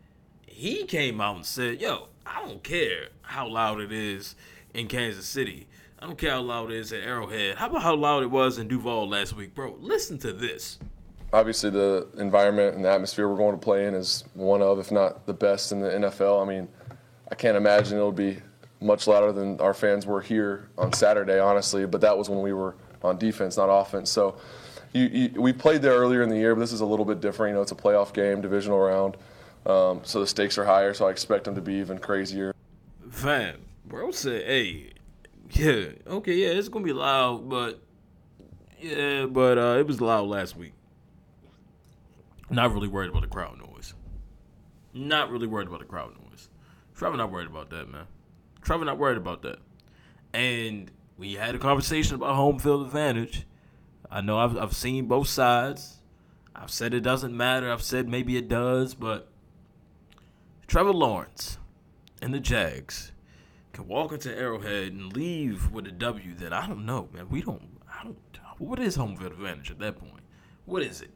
[0.46, 4.34] he came out and said, "Yo, I don't care how loud it is
[4.72, 5.66] in Kansas City.
[5.98, 7.56] I don't care how loud it is at Arrowhead.
[7.56, 9.76] How about how loud it was in Duval last week, bro?
[9.80, 10.78] Listen to this."
[11.36, 14.90] Obviously, the environment and the atmosphere we're going to play in is one of, if
[14.90, 16.42] not the best in the NFL.
[16.42, 16.66] I mean,
[17.30, 18.38] I can't imagine it'll be
[18.80, 21.84] much louder than our fans were here on Saturday, honestly.
[21.84, 24.10] But that was when we were on defense, not offense.
[24.10, 24.38] So,
[24.94, 27.20] you, you, we played there earlier in the year, but this is a little bit
[27.20, 27.50] different.
[27.50, 29.18] You know, it's a playoff game, divisional round.
[29.66, 32.54] Um, so the stakes are higher, so I expect them to be even crazier.
[33.10, 34.94] Fam, bro said, hey,
[35.50, 37.78] yeah, okay, yeah, it's gonna be loud, but
[38.80, 40.72] yeah, but uh, it was loud last week.
[42.48, 43.94] Not really worried about the crowd noise.
[44.94, 46.48] Not really worried about the crowd noise.
[46.94, 48.06] Trevor not worried about that, man.
[48.62, 49.58] Trevor not worried about that.
[50.32, 53.46] And we had a conversation about home field advantage.
[54.10, 55.98] I know I've, I've seen both sides.
[56.54, 57.70] I've said it doesn't matter.
[57.70, 59.28] I've said maybe it does, but
[60.66, 61.58] Trevor Lawrence
[62.22, 63.12] and the Jags
[63.72, 67.28] can walk into Arrowhead and leave with a W that I don't know, man.
[67.28, 67.80] We don't.
[67.92, 68.16] I don't.
[68.58, 70.22] What is home field advantage at that point?
[70.64, 71.10] What is it?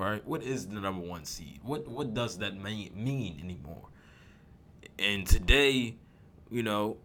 [0.00, 0.26] Right?
[0.26, 1.60] What is the number one seed?
[1.62, 3.88] What What does that mean, mean anymore?
[4.98, 5.96] And today,
[6.50, 6.96] you know,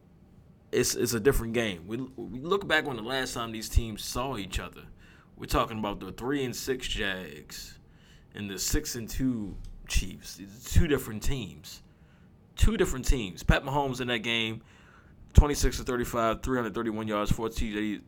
[0.72, 1.88] it's it's a different game.
[1.88, 4.84] We we look back on the last time these teams saw each other.
[5.36, 7.80] We're talking about the three and six Jags
[8.34, 9.58] and the six and two
[9.90, 10.40] Chiefs.
[10.72, 11.82] Two different teams.
[12.56, 13.44] Two different teams.
[13.44, 14.62] Pat Mahomes in that game,
[15.36, 18.02] 26 to 35, 331 yards, four TD,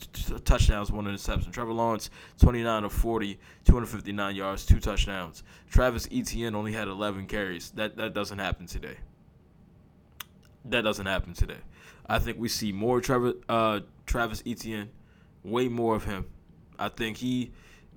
[0.45, 1.51] touchdowns, one interception.
[1.51, 2.09] Trevor Lawrence,
[2.39, 5.43] 29 to 40, 259 yards, two touchdowns.
[5.69, 7.71] Travis Etienne only had 11 carries.
[7.71, 8.97] That that doesn't happen today.
[10.65, 11.59] That doesn't happen today.
[12.07, 14.89] I think we see more Trevor uh, Travis Etienne,
[15.43, 16.25] way more of him.
[16.79, 17.51] I think he,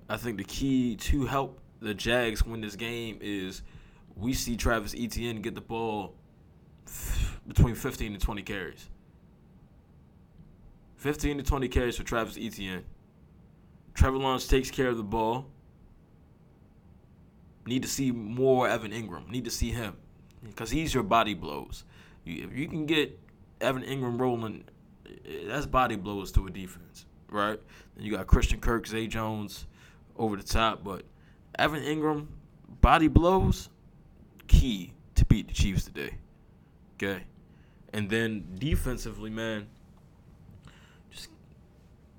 [0.09, 3.63] I think the key to help the Jags win this game is
[4.17, 6.15] we see Travis Etienne get the ball
[7.47, 8.90] between 15 and 20 carries.
[11.01, 12.85] 15 to 20 carries for Travis Etienne.
[13.95, 15.47] Trevor Lawrence takes care of the ball.
[17.65, 19.27] Need to see more Evan Engram.
[19.31, 19.97] Need to see him.
[20.43, 21.85] because he's your body blows.
[22.27, 23.19] If you can get
[23.63, 24.65] Evan Engram rolling,
[25.07, 27.59] eh, that's body blows to a defense, right?
[27.97, 29.67] Then you got Christian Kirk, Zay Jones
[30.19, 31.05] over the top, but
[31.59, 32.27] Evan Engram
[32.83, 33.71] body blows
[34.49, 36.15] key to beat the Chiefs today.
[36.97, 37.25] Okay,
[37.93, 39.67] and then defensively, man,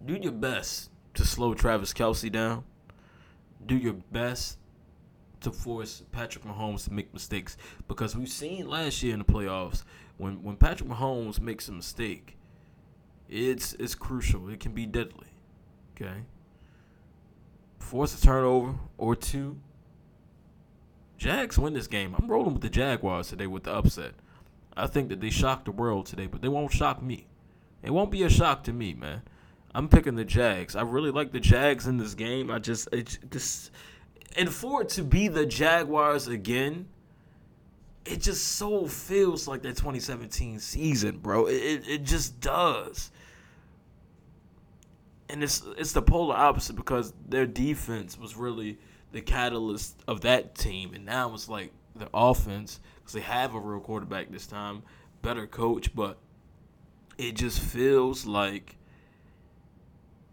[0.05, 2.63] do your best to slow Travis Kelce down.
[3.65, 4.57] Do your best
[5.41, 9.83] to force Patrick Mahomes to make mistakes because we've seen last year in the playoffs
[10.17, 12.37] when when Patrick Mahomes makes a mistake,
[13.27, 14.49] it's it's crucial.
[14.49, 15.27] It can be deadly.
[15.95, 16.23] Okay.
[17.79, 19.57] Force a turnover or two.
[21.17, 22.15] Jags win this game.
[22.17, 24.13] I'm rolling with the Jaguars today with the upset.
[24.77, 27.27] I think that they shocked the world today, but they won't shock me.
[27.83, 29.23] It won't be a shock to me, man.
[29.73, 30.75] I'm picking the Jags.
[30.75, 32.51] I really like the Jags in this game.
[32.51, 33.17] I just it
[34.35, 36.87] and for it to be the Jaguars again,
[38.05, 41.47] it just so feels like that 2017 season, bro.
[41.47, 43.11] It, it, it just does.
[45.29, 48.77] And it's it's the polar opposite because their defense was really
[49.13, 53.59] the catalyst of that team, and now it's like the offense because they have a
[53.59, 54.83] real quarterback this time,
[55.21, 56.17] better coach, but
[57.17, 58.75] it just feels like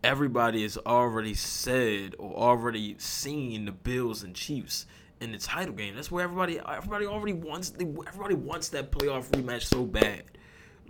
[0.08, 4.86] everybody has already said or already seen the Bills and Chiefs
[5.20, 5.94] in the title game.
[5.96, 10.22] That's where everybody everybody already wants everybody wants that playoff rematch so bad.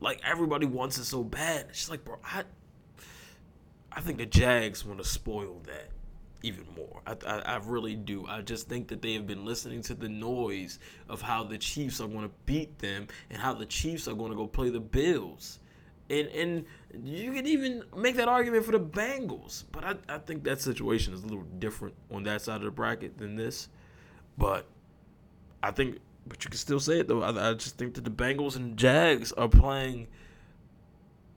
[0.00, 1.66] Like everybody wants it so bad.
[1.68, 2.44] It's just like, bro, I
[3.90, 5.88] I think the Jags want to spoil that
[6.44, 7.02] even more.
[7.04, 8.24] I, I, I really do.
[8.28, 12.00] I just think that they have been listening to the noise of how the Chiefs
[12.00, 14.78] are going to beat them and how the Chiefs are going to go play the
[14.78, 15.58] Bills.
[16.10, 16.64] And and
[17.04, 19.64] you can even make that argument for the Bengals.
[19.72, 22.70] But I, I think that situation is a little different on that side of the
[22.70, 23.68] bracket than this.
[24.38, 24.66] But
[25.62, 27.22] I think, but you can still say it though.
[27.22, 30.08] I, I just think that the Bengals and Jags are playing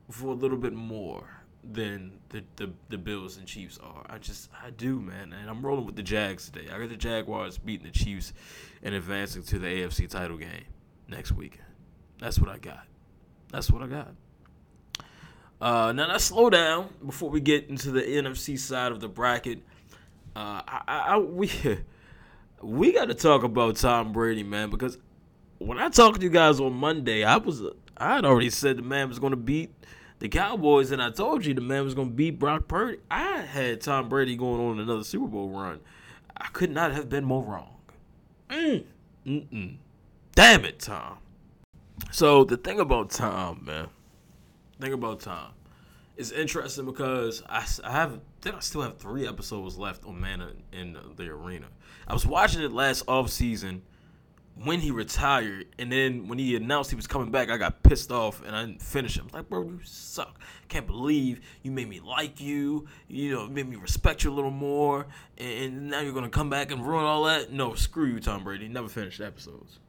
[0.10, 1.26] for a little bit more
[1.64, 4.06] than the, the, the Bills and Chiefs are.
[4.10, 6.68] I just I do, man, and I'm rolling with the Jags today.
[6.74, 8.34] I got the Jaguars beating the Chiefs
[8.84, 10.66] and advancing to the AFC title game
[11.08, 11.66] next weekend.
[12.20, 12.86] That's what I got.
[13.52, 14.14] That's what I got.
[15.62, 19.60] Uh, now let's slow down before we get into the NFC side of the bracket.
[20.36, 21.52] Uh, I, I, we
[22.64, 24.98] we got to talk about Tom Brady, man, because
[25.60, 27.62] when I talked to you guys on Monday, I was
[27.96, 29.72] I had already said the man was going to beat
[30.18, 32.98] the Cowboys, and I told you the man was going to beat Brock Purdy.
[33.12, 35.80] I had Tom Brady going on another Super Bowl run.
[36.36, 37.76] I could not have been more wrong.
[38.50, 38.84] Mm,
[39.28, 39.76] mm-mm.
[40.34, 41.20] Damn it, Tom.
[42.10, 43.90] So the thing about Tom, man
[44.82, 45.54] thing about Tom.
[46.18, 50.44] It's interesting because I, I have then I still have three episodes left on Man
[50.74, 51.68] in the Arena.
[52.08, 53.84] I was watching it last off season
[54.64, 58.12] when he retired, and then when he announced he was coming back, I got pissed
[58.12, 59.28] off and I didn't finish him.
[59.34, 60.40] Like, bro, you suck.
[60.68, 62.88] Can't believe you made me like you.
[63.08, 65.08] You know, made me respect you a little more,
[65.38, 67.52] and now you're gonna come back and ruin all that.
[67.52, 68.68] No, screw you, Tom Brady.
[68.68, 69.80] Never finished episodes.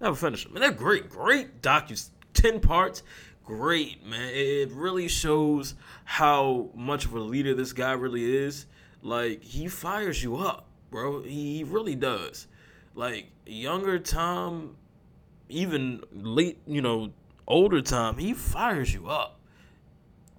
[0.00, 0.56] Never finished them.
[0.56, 2.10] And they're great, great docus.
[2.34, 3.02] Ten parts
[3.48, 4.28] great, man.
[4.34, 5.74] It really shows
[6.04, 8.66] how much of a leader this guy really is.
[9.02, 11.22] Like he fires you up, bro.
[11.22, 12.46] He really does.
[12.94, 14.76] Like younger Tom,
[15.48, 17.10] even late, you know,
[17.46, 19.40] older Tom, he fires you up.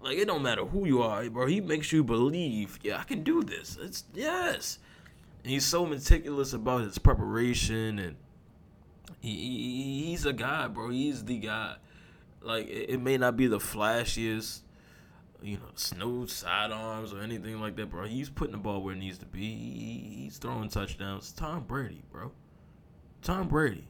[0.01, 1.47] Like it don't matter who you are, bro.
[1.47, 3.75] He makes you believe, yeah, I can do this.
[3.81, 4.77] It's yes.
[5.43, 8.17] And he's so meticulous about his preparation and
[9.19, 10.91] he, he's a guy, bro.
[10.91, 11.77] He's the guy.
[12.41, 14.61] Like it, it may not be the flashiest,
[15.41, 18.05] you know, smooth sidearms or anything like that, bro.
[18.05, 20.23] He's putting the ball where it needs to be.
[20.23, 21.31] He's throwing touchdowns.
[21.31, 22.31] Tom Brady, bro.
[23.21, 23.87] Tom Brady.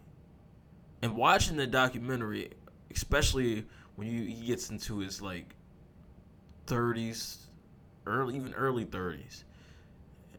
[1.01, 2.49] And watching the documentary,
[2.93, 5.55] especially when you he gets into his like
[6.67, 7.37] 30s,
[8.05, 9.43] early even early 30s,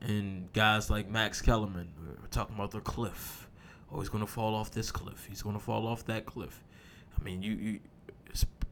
[0.00, 1.88] and guys like Max Kellerman
[2.20, 3.48] were talking about the cliff.
[3.92, 5.26] Oh, he's gonna fall off this cliff.
[5.28, 6.62] He's gonna fall off that cliff.
[7.18, 7.80] I mean, you, you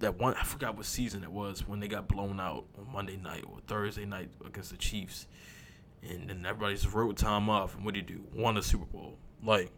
[0.01, 3.17] that one I forgot what season it was when they got blown out on Monday
[3.17, 5.27] night or Thursday night against the Chiefs,
[6.03, 7.75] and then everybody just wrote time off.
[7.75, 8.25] And what did he do?
[8.35, 9.19] Won a Super Bowl.
[9.43, 9.71] Like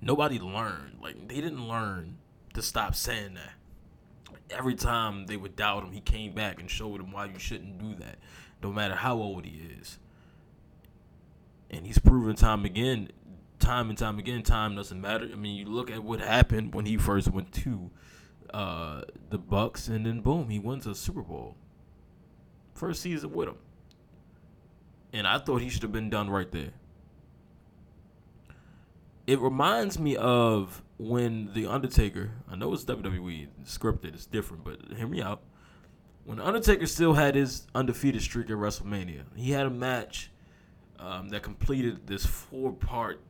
[0.00, 0.98] nobody learned.
[1.00, 2.18] Like they didn't learn
[2.54, 3.52] to stop saying that.
[4.50, 7.78] Every time they would doubt him, he came back and showed them why you shouldn't
[7.78, 8.18] do that,
[8.62, 9.98] no matter how old he is.
[11.70, 13.10] And he's proven time again,
[13.58, 15.28] time and time again, time doesn't matter.
[15.32, 17.90] I mean, you look at what happened when he first went to
[18.52, 21.56] uh, the Bucks, and then boom, he wins a Super Bowl.
[22.74, 23.56] First season with him,
[25.12, 26.72] and I thought he should have been done right there.
[29.26, 32.32] it reminds me of when the Undertaker.
[32.50, 35.42] I know it's WWE scripted, it's different, but hear me out.
[36.24, 40.30] When the Undertaker still had his undefeated streak at WrestleMania, he had a match
[40.98, 43.20] um, that completed this four-part,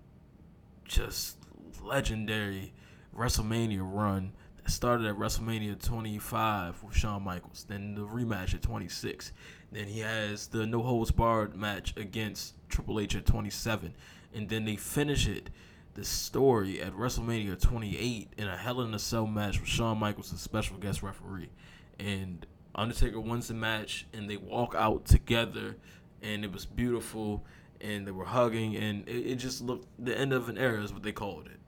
[0.84, 1.38] just
[1.82, 2.72] legendary
[3.16, 4.32] WrestleMania run
[4.66, 9.32] started at WrestleMania 25 with Shawn Michaels, then the rematch at 26.
[9.72, 13.94] Then he has the no holds barred match against Triple H at 27,
[14.34, 15.50] and then they finish it
[15.94, 20.32] the story at WrestleMania 28 in a Hell in a Cell match with Shawn Michaels
[20.32, 21.50] as special guest referee,
[21.98, 22.44] and
[22.74, 25.76] Undertaker wins the match, and they walk out together,
[26.22, 27.44] and it was beautiful,
[27.80, 30.92] and they were hugging, and it, it just looked the end of an era is
[30.92, 31.60] what they called it.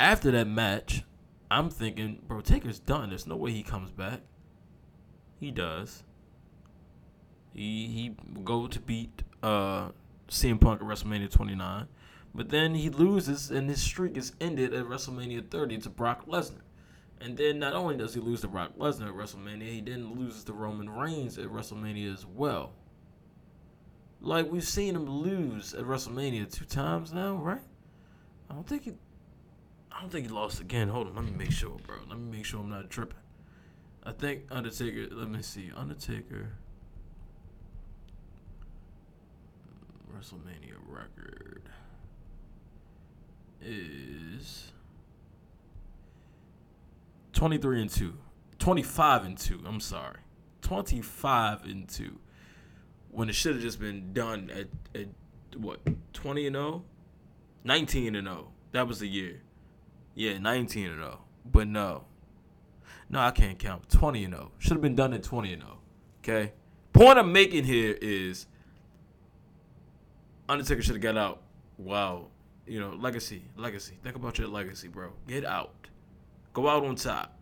[0.00, 1.04] After that match,
[1.50, 3.10] I'm thinking, bro, Taker's done.
[3.10, 4.22] There's no way he comes back.
[5.38, 6.04] He does.
[7.52, 9.90] He he go to beat uh
[10.30, 11.86] CM Punk at WrestleMania 29,
[12.34, 16.62] but then he loses and his streak is ended at WrestleMania 30 to Brock Lesnar.
[17.20, 20.44] And then not only does he lose to Brock Lesnar at WrestleMania, he then loses
[20.44, 22.72] to Roman Reigns at WrestleMania as well.
[24.22, 27.60] Like we've seen him lose at WrestleMania two times now, right?
[28.48, 28.94] I don't think he
[29.92, 30.88] I don't think he lost again.
[30.88, 31.96] Hold on, let me make sure, bro.
[32.08, 33.16] Let me make sure I'm not tripping.
[34.02, 35.08] I think Undertaker.
[35.14, 35.70] Let me see.
[35.76, 36.52] Undertaker.
[40.14, 41.62] WrestleMania record
[43.62, 44.72] is
[47.32, 48.14] 23 and 2.
[48.58, 49.60] 25 and 2.
[49.66, 50.18] I'm sorry.
[50.62, 52.18] 25 and 2.
[53.10, 54.68] When it should have just been done at,
[54.98, 55.08] at
[55.56, 55.80] what?
[56.12, 56.84] 20 and 0?
[57.64, 58.48] 19 and 0.
[58.72, 59.42] That was the year.
[60.14, 61.20] Yeah, 19 and 0.
[61.50, 62.04] But no.
[63.08, 63.88] No, I can't count.
[63.90, 64.52] 20 and 0.
[64.58, 65.78] Should have been done at 20 and 0.
[66.22, 66.52] Okay?
[66.92, 68.46] Point I'm making here is
[70.48, 71.42] Undertaker should have got out.
[71.78, 72.26] Wow.
[72.66, 73.98] You know, legacy, legacy.
[74.02, 75.12] Think about your legacy, bro.
[75.26, 75.88] Get out.
[76.52, 77.36] Go out on top.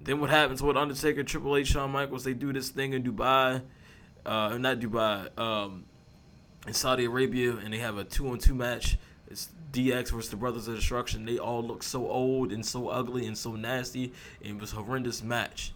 [0.00, 2.24] Then what happens with Undertaker, Triple H, Shawn Michaels?
[2.24, 3.62] They do this thing in Dubai,
[4.24, 5.84] uh, not Dubai, um,
[6.66, 8.96] in Saudi Arabia, and they have a two-on-two match.
[9.30, 11.24] It's DX versus the Brothers of Destruction.
[11.24, 14.12] They all look so old and so ugly and so nasty.
[14.42, 15.72] And it was a horrendous match.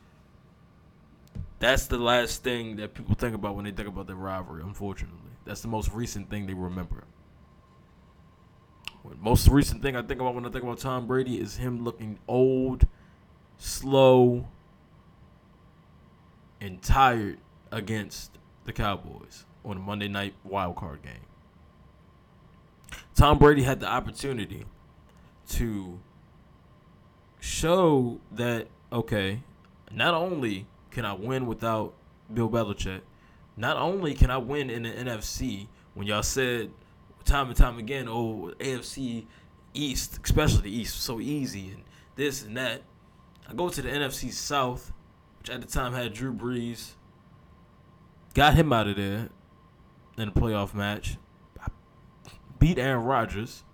[1.59, 4.63] That's the last thing that people think about when they think about the rivalry.
[4.63, 7.05] Unfortunately, that's the most recent thing they remember.
[9.21, 12.19] Most recent thing I think about when I think about Tom Brady is him looking
[12.29, 12.87] old,
[13.59, 14.49] slow,
[16.61, 17.39] and tired
[17.71, 21.27] against the Cowboys on a Monday night wild card game.
[23.15, 24.65] Tom Brady had the opportunity
[25.51, 26.01] to
[27.41, 29.43] show that okay,
[29.91, 31.95] not only can I win without
[32.33, 33.01] Bill Belichick,
[33.57, 36.71] not only can I win in the NFC when y'all said
[37.25, 39.27] time and time again, oh AFC
[39.75, 41.83] East, especially the East, so easy and
[42.17, 42.83] this and that.
[43.49, 44.93] I go to the NFC South,
[45.39, 46.93] which at the time had Drew Brees.
[48.35, 49.29] Got him out of there
[50.17, 51.19] in a playoff match
[52.63, 53.65] beat Aaron Rodgers.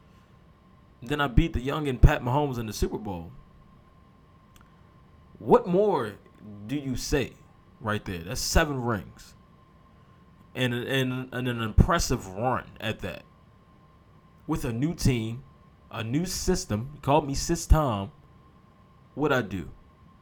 [1.03, 3.30] Then I beat the young and Pat Mahomes in the Super Bowl.
[5.39, 6.14] What more
[6.66, 7.34] do you say
[7.82, 8.20] right there?
[8.20, 9.34] That's seven rings.
[10.55, 13.24] And, and, and an impressive run at that.
[14.47, 15.45] With a new team,
[15.91, 16.93] a new system.
[16.95, 18.11] You called me Sis Tom.
[19.14, 19.68] What I do?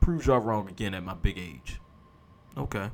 [0.00, 1.80] Prove y'all wrong again at my big age.
[2.58, 2.90] Okay.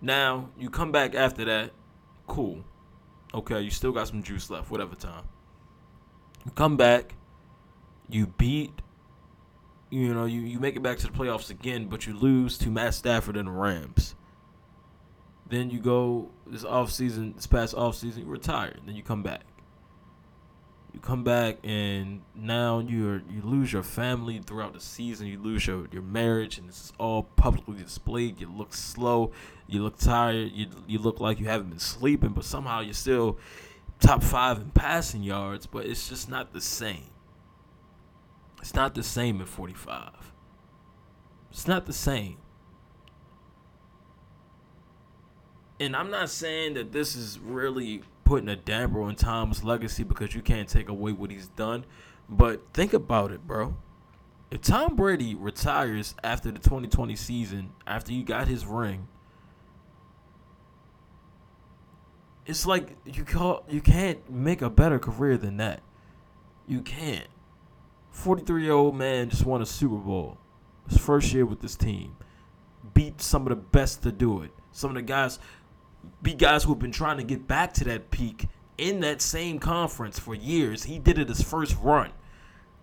[0.00, 1.72] Now, you come back after that.
[2.26, 2.64] Cool.
[3.34, 5.24] Okay, you still got some juice left, whatever time.
[6.44, 7.16] You come back,
[8.08, 8.80] you beat,
[9.90, 12.70] you know, you, you make it back to the playoffs again, but you lose to
[12.70, 14.14] Matt Stafford and the Rams.
[15.48, 18.76] Then you go this off season, this past off season, you retire.
[18.86, 19.42] Then you come back.
[20.94, 25.26] You come back and now you're you lose your family throughout the season.
[25.26, 28.40] You lose your, your marriage, and it's all publicly displayed.
[28.40, 29.32] You look slow.
[29.66, 30.52] You look tired.
[30.52, 33.38] You you look like you haven't been sleeping, but somehow you're still
[33.98, 35.66] top five in passing yards.
[35.66, 37.10] But it's just not the same.
[38.60, 40.32] It's not the same at 45.
[41.50, 42.36] It's not the same.
[45.80, 50.34] And I'm not saying that this is really putting a damper on Tom's legacy because
[50.34, 51.84] you can't take away what he's done.
[52.28, 53.76] But think about it, bro.
[54.50, 59.08] If Tom Brady retires after the 2020 season, after you got his ring,
[62.46, 65.82] it's like you call you can't make a better career than that.
[66.66, 67.26] You can't.
[68.10, 70.38] 43 year old man just won a Super Bowl.
[70.88, 72.16] His first year with this team.
[72.92, 74.52] Beat some of the best to do it.
[74.70, 75.38] Some of the guys
[76.22, 78.48] beat guys who have been trying to get back to that peak
[78.78, 80.84] in that same conference for years.
[80.84, 82.10] He did it his first run.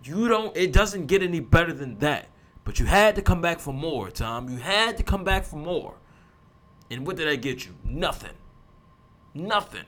[0.04, 0.56] You don't.
[0.56, 2.28] It doesn't get any better than that.
[2.64, 4.48] But you had to come back for more, Tom.
[4.48, 5.96] You had to come back for more.
[6.90, 7.74] And what did that get you?
[7.84, 8.34] Nothing.
[9.34, 9.84] Nothing.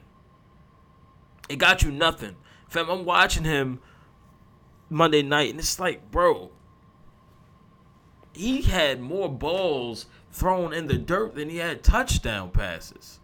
[1.49, 2.37] It got you nothing.
[2.69, 3.81] Fam, I'm watching him
[4.89, 6.51] Monday night, and it's like, bro,
[8.33, 13.21] he had more balls thrown in the dirt than he had touchdown passes.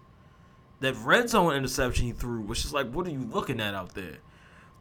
[0.81, 3.95] That red zone interception he threw was just like, what are you looking at out
[3.95, 4.19] there?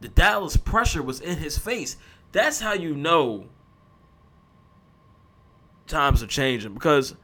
[0.00, 1.96] The Dallas pressure was in his face.
[2.32, 3.46] That's how you know
[5.86, 7.14] times are changing because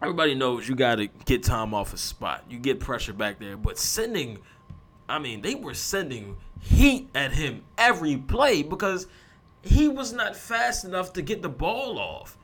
[0.00, 2.44] everybody knows you got to get Tom off his spot.
[2.48, 4.38] You get pressure back there, but sending,
[5.08, 9.06] I mean, they were sending heat at him every play because
[9.62, 12.38] he was not fast enough to get the ball off.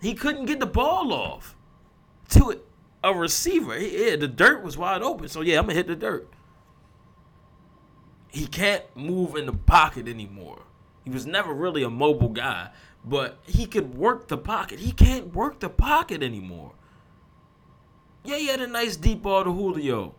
[0.00, 1.56] He couldn't get the ball off
[2.30, 2.50] to
[3.06, 3.78] a receiver.
[3.78, 6.28] Yeah, the dirt was wide open, so yeah, I'm gonna hit the dirt.
[8.28, 10.62] He can't move in the pocket anymore.
[11.04, 12.70] He was never really a mobile guy,
[13.04, 14.80] but he could work the pocket.
[14.80, 16.72] He can't work the pocket anymore.
[18.24, 20.14] Yeah, he had a nice deep ball to Julio.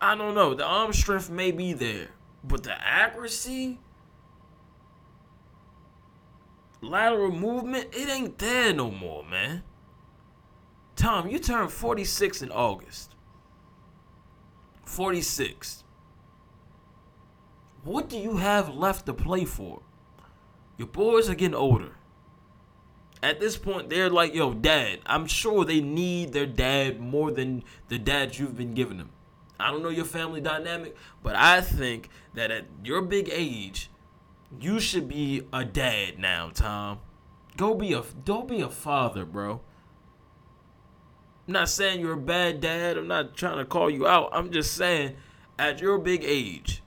[0.00, 0.54] I don't know.
[0.54, 2.08] The arm strength may be there,
[2.42, 3.78] but the accuracy,
[6.82, 9.62] lateral movement, it ain't there no more, man.
[10.96, 13.14] Tom, you turned 46 in August.
[14.84, 15.84] 46.
[17.84, 19.80] What do you have left to play for?
[20.76, 21.92] Your boys are getting older.
[23.22, 25.00] At this point, they're like, yo, dad.
[25.06, 29.10] I'm sure they need their dad more than the dad you've been giving them.
[29.58, 33.90] I don't know your family dynamic, but I think that at your big age,
[34.60, 37.00] you should be a dad now, Tom.
[37.56, 39.60] Go be a don't be a father, bro.
[41.46, 42.96] I'm not saying you're a bad dad.
[42.96, 44.30] I'm not trying to call you out.
[44.32, 45.16] I'm just saying
[45.58, 46.82] at your big age,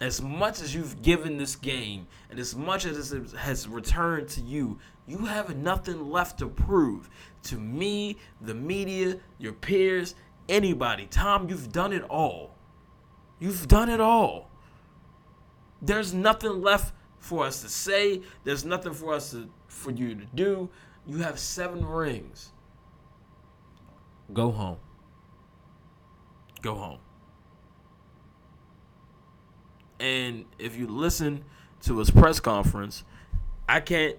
[0.00, 4.40] as much as you've given this game and as much as it has returned to
[4.40, 7.08] you, you have nothing left to prove
[7.44, 10.14] to me, the media, your peers,
[10.48, 11.06] anybody.
[11.06, 12.54] Tom, you've done it all.
[13.38, 14.47] You've done it all.
[15.80, 18.22] There's nothing left for us to say.
[18.44, 20.70] There's nothing for us to, for you to do.
[21.06, 22.52] You have seven rings.
[24.32, 24.78] Go home.
[26.60, 26.98] Go home.
[30.00, 31.44] And if you listen
[31.82, 33.04] to his press conference,
[33.68, 34.16] I can't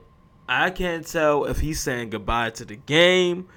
[0.48, 3.48] I can't tell if he's saying goodbye to the game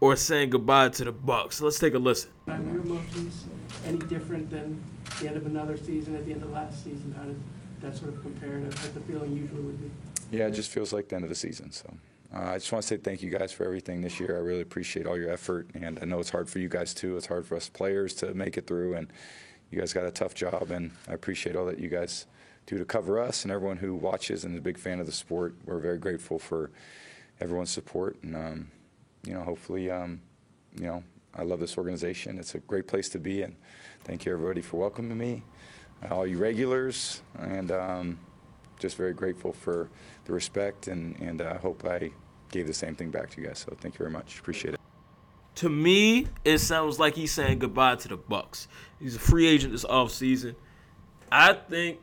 [0.00, 1.60] or saying goodbye to the Bucks.
[1.60, 2.30] Let's take a listen.
[2.48, 3.44] Are your emotions
[3.86, 4.82] any different than
[5.20, 7.14] the end of another season at the end of last season?
[7.16, 7.40] How did
[7.82, 9.90] that sort of compare to what the feeling usually would be?
[10.36, 11.70] Yeah, it just feels like the end of the season.
[11.72, 11.92] So
[12.34, 14.36] uh, I just want to say thank you guys for everything this year.
[14.36, 17.16] I really appreciate all your effort, and I know it's hard for you guys too.
[17.16, 19.12] It's hard for us players to make it through, and
[19.70, 22.26] you guys got a tough job, and I appreciate all that you guys
[22.66, 25.12] do to cover us and everyone who watches and is a big fan of the
[25.12, 25.54] sport.
[25.64, 26.70] We're very grateful for
[27.40, 28.70] everyone's support, and um,
[29.26, 30.20] you know, hopefully, um,
[30.76, 31.04] you know,
[31.34, 32.38] I love this organization.
[32.38, 33.56] It's a great place to be, and
[34.04, 35.42] thank you everybody for welcoming me,
[36.10, 38.18] all you regulars, and um,
[38.78, 39.88] just very grateful for
[40.24, 42.10] the respect, and and I hope I
[42.50, 43.58] gave the same thing back to you guys.
[43.58, 44.38] So thank you very much.
[44.38, 44.80] Appreciate it.
[45.56, 48.68] To me, it sounds like he's saying goodbye to the Bucks.
[48.98, 50.54] He's a free agent this offseason.
[51.30, 52.00] I think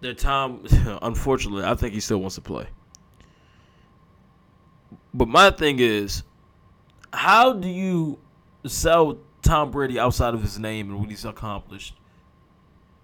[0.00, 0.64] that Tom,
[1.02, 2.66] unfortunately, I think he still wants to play.
[5.14, 6.22] But my thing is,
[7.12, 8.18] how do you
[8.66, 11.94] sell Tom Brady outside of his name and what he's accomplished?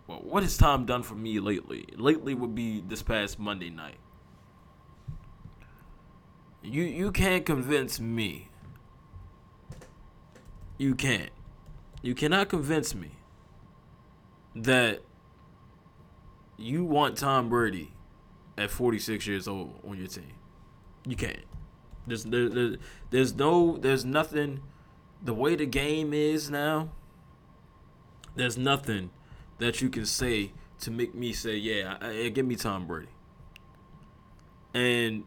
[0.07, 1.85] Well, what has Tom done for me lately?
[1.97, 3.99] Lately would be this past Monday night.
[6.63, 8.49] You you can't convince me.
[10.79, 11.31] You can't.
[12.03, 13.11] You cannot convince me
[14.55, 15.01] that
[16.57, 17.93] you want Tom Brady
[18.57, 20.35] at 46 years old on your team.
[21.07, 21.45] You can't.
[22.07, 22.77] There's there, there,
[23.11, 24.63] there's no there's nothing
[25.23, 26.91] the way the game is now.
[28.35, 29.11] There's nothing
[29.59, 33.09] that you can say to make me say, "Yeah, I, I, give me Tom Brady."
[34.75, 35.25] And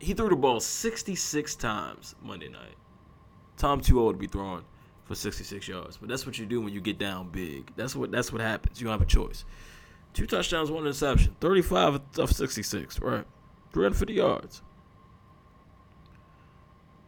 [0.00, 2.74] he threw the ball 66 times Monday night.
[3.56, 4.64] Tom too old to be throwing
[5.04, 7.70] for 66 yards, but that's what you do when you get down big.
[7.76, 8.80] That's what that's what happens.
[8.80, 9.44] You don't have a choice.
[10.12, 13.24] Two touchdowns, one interception, 35 of 66, right?
[13.72, 14.62] 350 yards.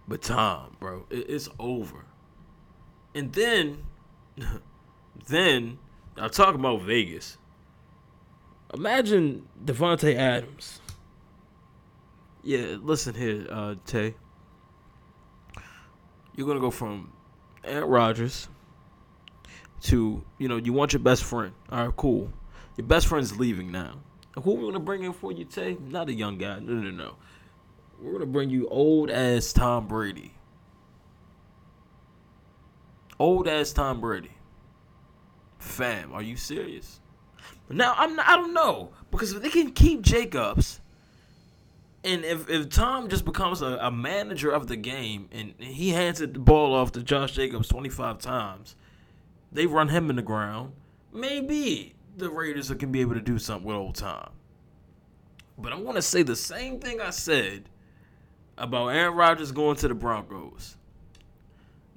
[0.08, 2.04] But Tom, bro, it, it's over.
[3.14, 3.84] And then,
[5.28, 5.78] then
[6.16, 7.38] I'm talking about Vegas.
[8.74, 10.80] Imagine Davante Adams
[12.42, 14.14] Yeah, listen here, uh, Tay.
[16.34, 17.12] You're gonna go from
[17.64, 18.48] Aaron Rodgers
[19.82, 21.52] to you know you want your best friend.
[21.70, 22.32] All right, cool.
[22.76, 23.98] Your best friend's leaving now.
[24.42, 25.76] Who we gonna bring in for you, Tay?
[25.88, 26.58] Not a young guy.
[26.60, 27.16] No, no, no.
[28.02, 30.34] We're gonna bring you old ass Tom Brady.
[33.18, 34.32] Old ass Tom Brady.
[35.58, 36.98] Fam, are you serious?
[37.70, 40.80] Now I'm not, I don't know because if they can keep Jacobs,
[42.02, 46.18] and if, if Tom just becomes a, a manager of the game and he hands
[46.18, 48.74] the ball off to Josh Jacobs 25 times,
[49.52, 50.72] they run him in the ground.
[51.12, 54.30] Maybe the Raiders can be able to do something with old Tom.
[55.56, 57.68] But I want to say the same thing I said
[58.62, 60.76] about Aaron Rodgers going to the Broncos.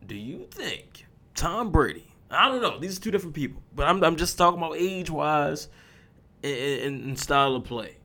[0.06, 1.06] Do you think
[1.36, 2.08] Tom Brady?
[2.32, 2.80] I don't know.
[2.80, 5.70] These are two different people, but I'm I'm just talking about age wise
[6.44, 7.98] and, and style of play.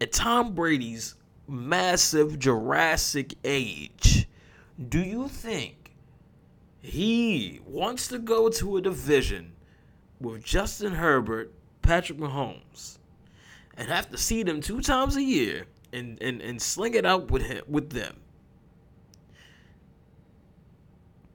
[0.00, 1.16] At Tom Brady's
[1.48, 4.28] massive Jurassic age,
[4.88, 5.92] do you think
[6.80, 9.52] he wants to go to a division
[10.20, 11.52] with Justin Herbert,
[11.82, 12.98] Patrick Mahomes,
[13.76, 17.30] and have to see them two times a year and, and, and sling it out
[17.30, 18.16] with him with them?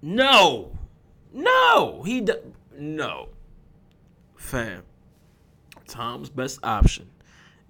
[0.02, 0.78] No.
[1.34, 2.04] No.
[2.04, 2.34] He d-
[2.78, 3.30] no.
[4.36, 4.84] Fam.
[5.88, 7.10] Tom's best option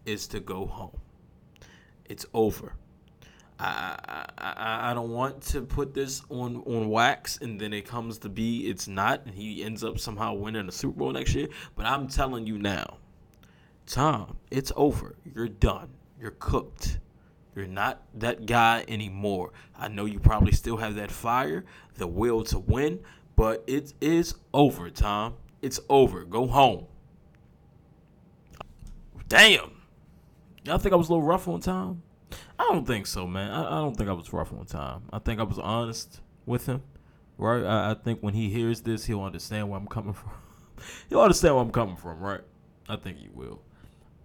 [0.06, 0.98] is to go home.
[2.06, 2.74] It's over.
[3.60, 8.20] I, I I don't want to put this on on wax and then it comes
[8.20, 11.48] to be it's not and he ends up somehow winning a Super Bowl next year.
[11.76, 12.98] But I'm telling you now,
[13.88, 15.16] Tom, it's over.
[15.34, 15.90] You're done.
[16.20, 17.00] You're cooked.
[17.56, 19.52] You're not that guy anymore.
[19.78, 21.66] I know you probably still have that fire,
[21.96, 23.00] the will to win,
[23.36, 25.36] but it is over, Tom.
[25.62, 26.24] It's over.
[26.24, 26.86] Go home.
[29.28, 29.72] Damn.
[30.64, 32.04] Y'all think I was a little rough on Tom?
[32.60, 33.52] I don't think so, man.
[33.52, 35.04] I, I don't think I was rough on Tom.
[35.12, 36.82] I think I was honest with him.
[37.38, 37.64] Right?
[37.64, 40.32] I, I think when he hears this, he'll understand where I'm coming from.
[41.10, 42.42] he'll understand where I'm coming from, right?
[42.90, 43.62] I think he will.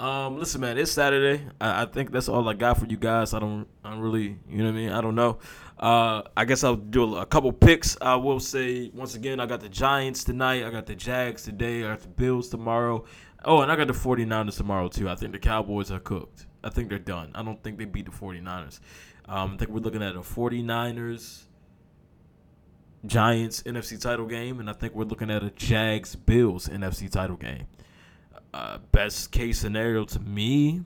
[0.01, 1.45] Um, listen, man, it's Saturday.
[1.61, 3.35] I, I, think that's all I got for you guys.
[3.35, 4.89] I don't, I don't really, you know what I mean.
[4.91, 5.39] I don't know.
[5.79, 7.97] Uh, I guess I'll do a, a, couple picks.
[8.01, 10.65] I will say once again, I got the Giants tonight.
[10.65, 11.85] I got the Jags today.
[11.85, 13.05] I got the Bills tomorrow.
[13.45, 15.09] Oh, and I got the 49ers tomorrow too.
[15.09, 16.47] I think the Cowboys are cooked.
[16.65, 17.33] I think they're done.
[17.35, 18.81] I don't think they beat the 49ers.
[19.29, 21.45] Um, I think we're looking at a 49ers
[23.05, 27.37] Giants NFC title game, and I think we're looking at a Jags Bills NFC title
[27.37, 27.67] game.
[28.55, 30.83] Uh, best case scenario to me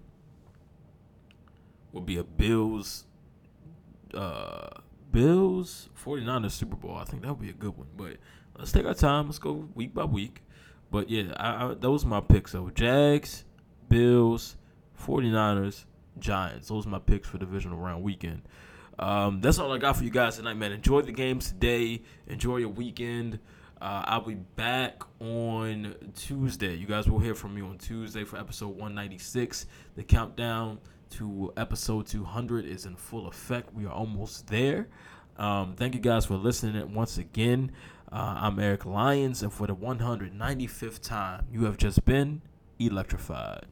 [1.93, 3.07] would be a Bills
[4.15, 4.69] uh,
[5.13, 6.97] Bills 49ers Super Bowl.
[6.97, 7.89] I think that would be a good one.
[7.97, 8.17] But
[8.59, 9.27] let's take our time.
[9.27, 10.43] Let's go week by week.
[10.91, 12.53] But yeah, I, I, those are my picks.
[12.53, 13.45] So Jags,
[13.89, 14.57] Bills,
[15.05, 15.85] 49ers,
[16.19, 16.69] Giants.
[16.69, 18.43] Those are my picks for divisional round weekend.
[18.99, 20.73] Um, that's all I got for you guys tonight, man.
[20.73, 22.03] Enjoy the games today.
[22.29, 23.39] Enjoy your weekend.
[23.81, 26.75] Uh, I'll be back on Tuesday.
[26.75, 29.67] You guys will hear from me on Tuesday for episode 196.
[29.97, 30.79] The countdown
[31.11, 33.75] to episode 200 is in full effect.
[33.75, 34.89] We are almost there.
[35.37, 37.73] Um, thank you guys for listening once again.
[38.11, 42.41] Uh, I'm Eric Lyons, and for the 195th time, you have just been
[42.79, 43.65] electrified.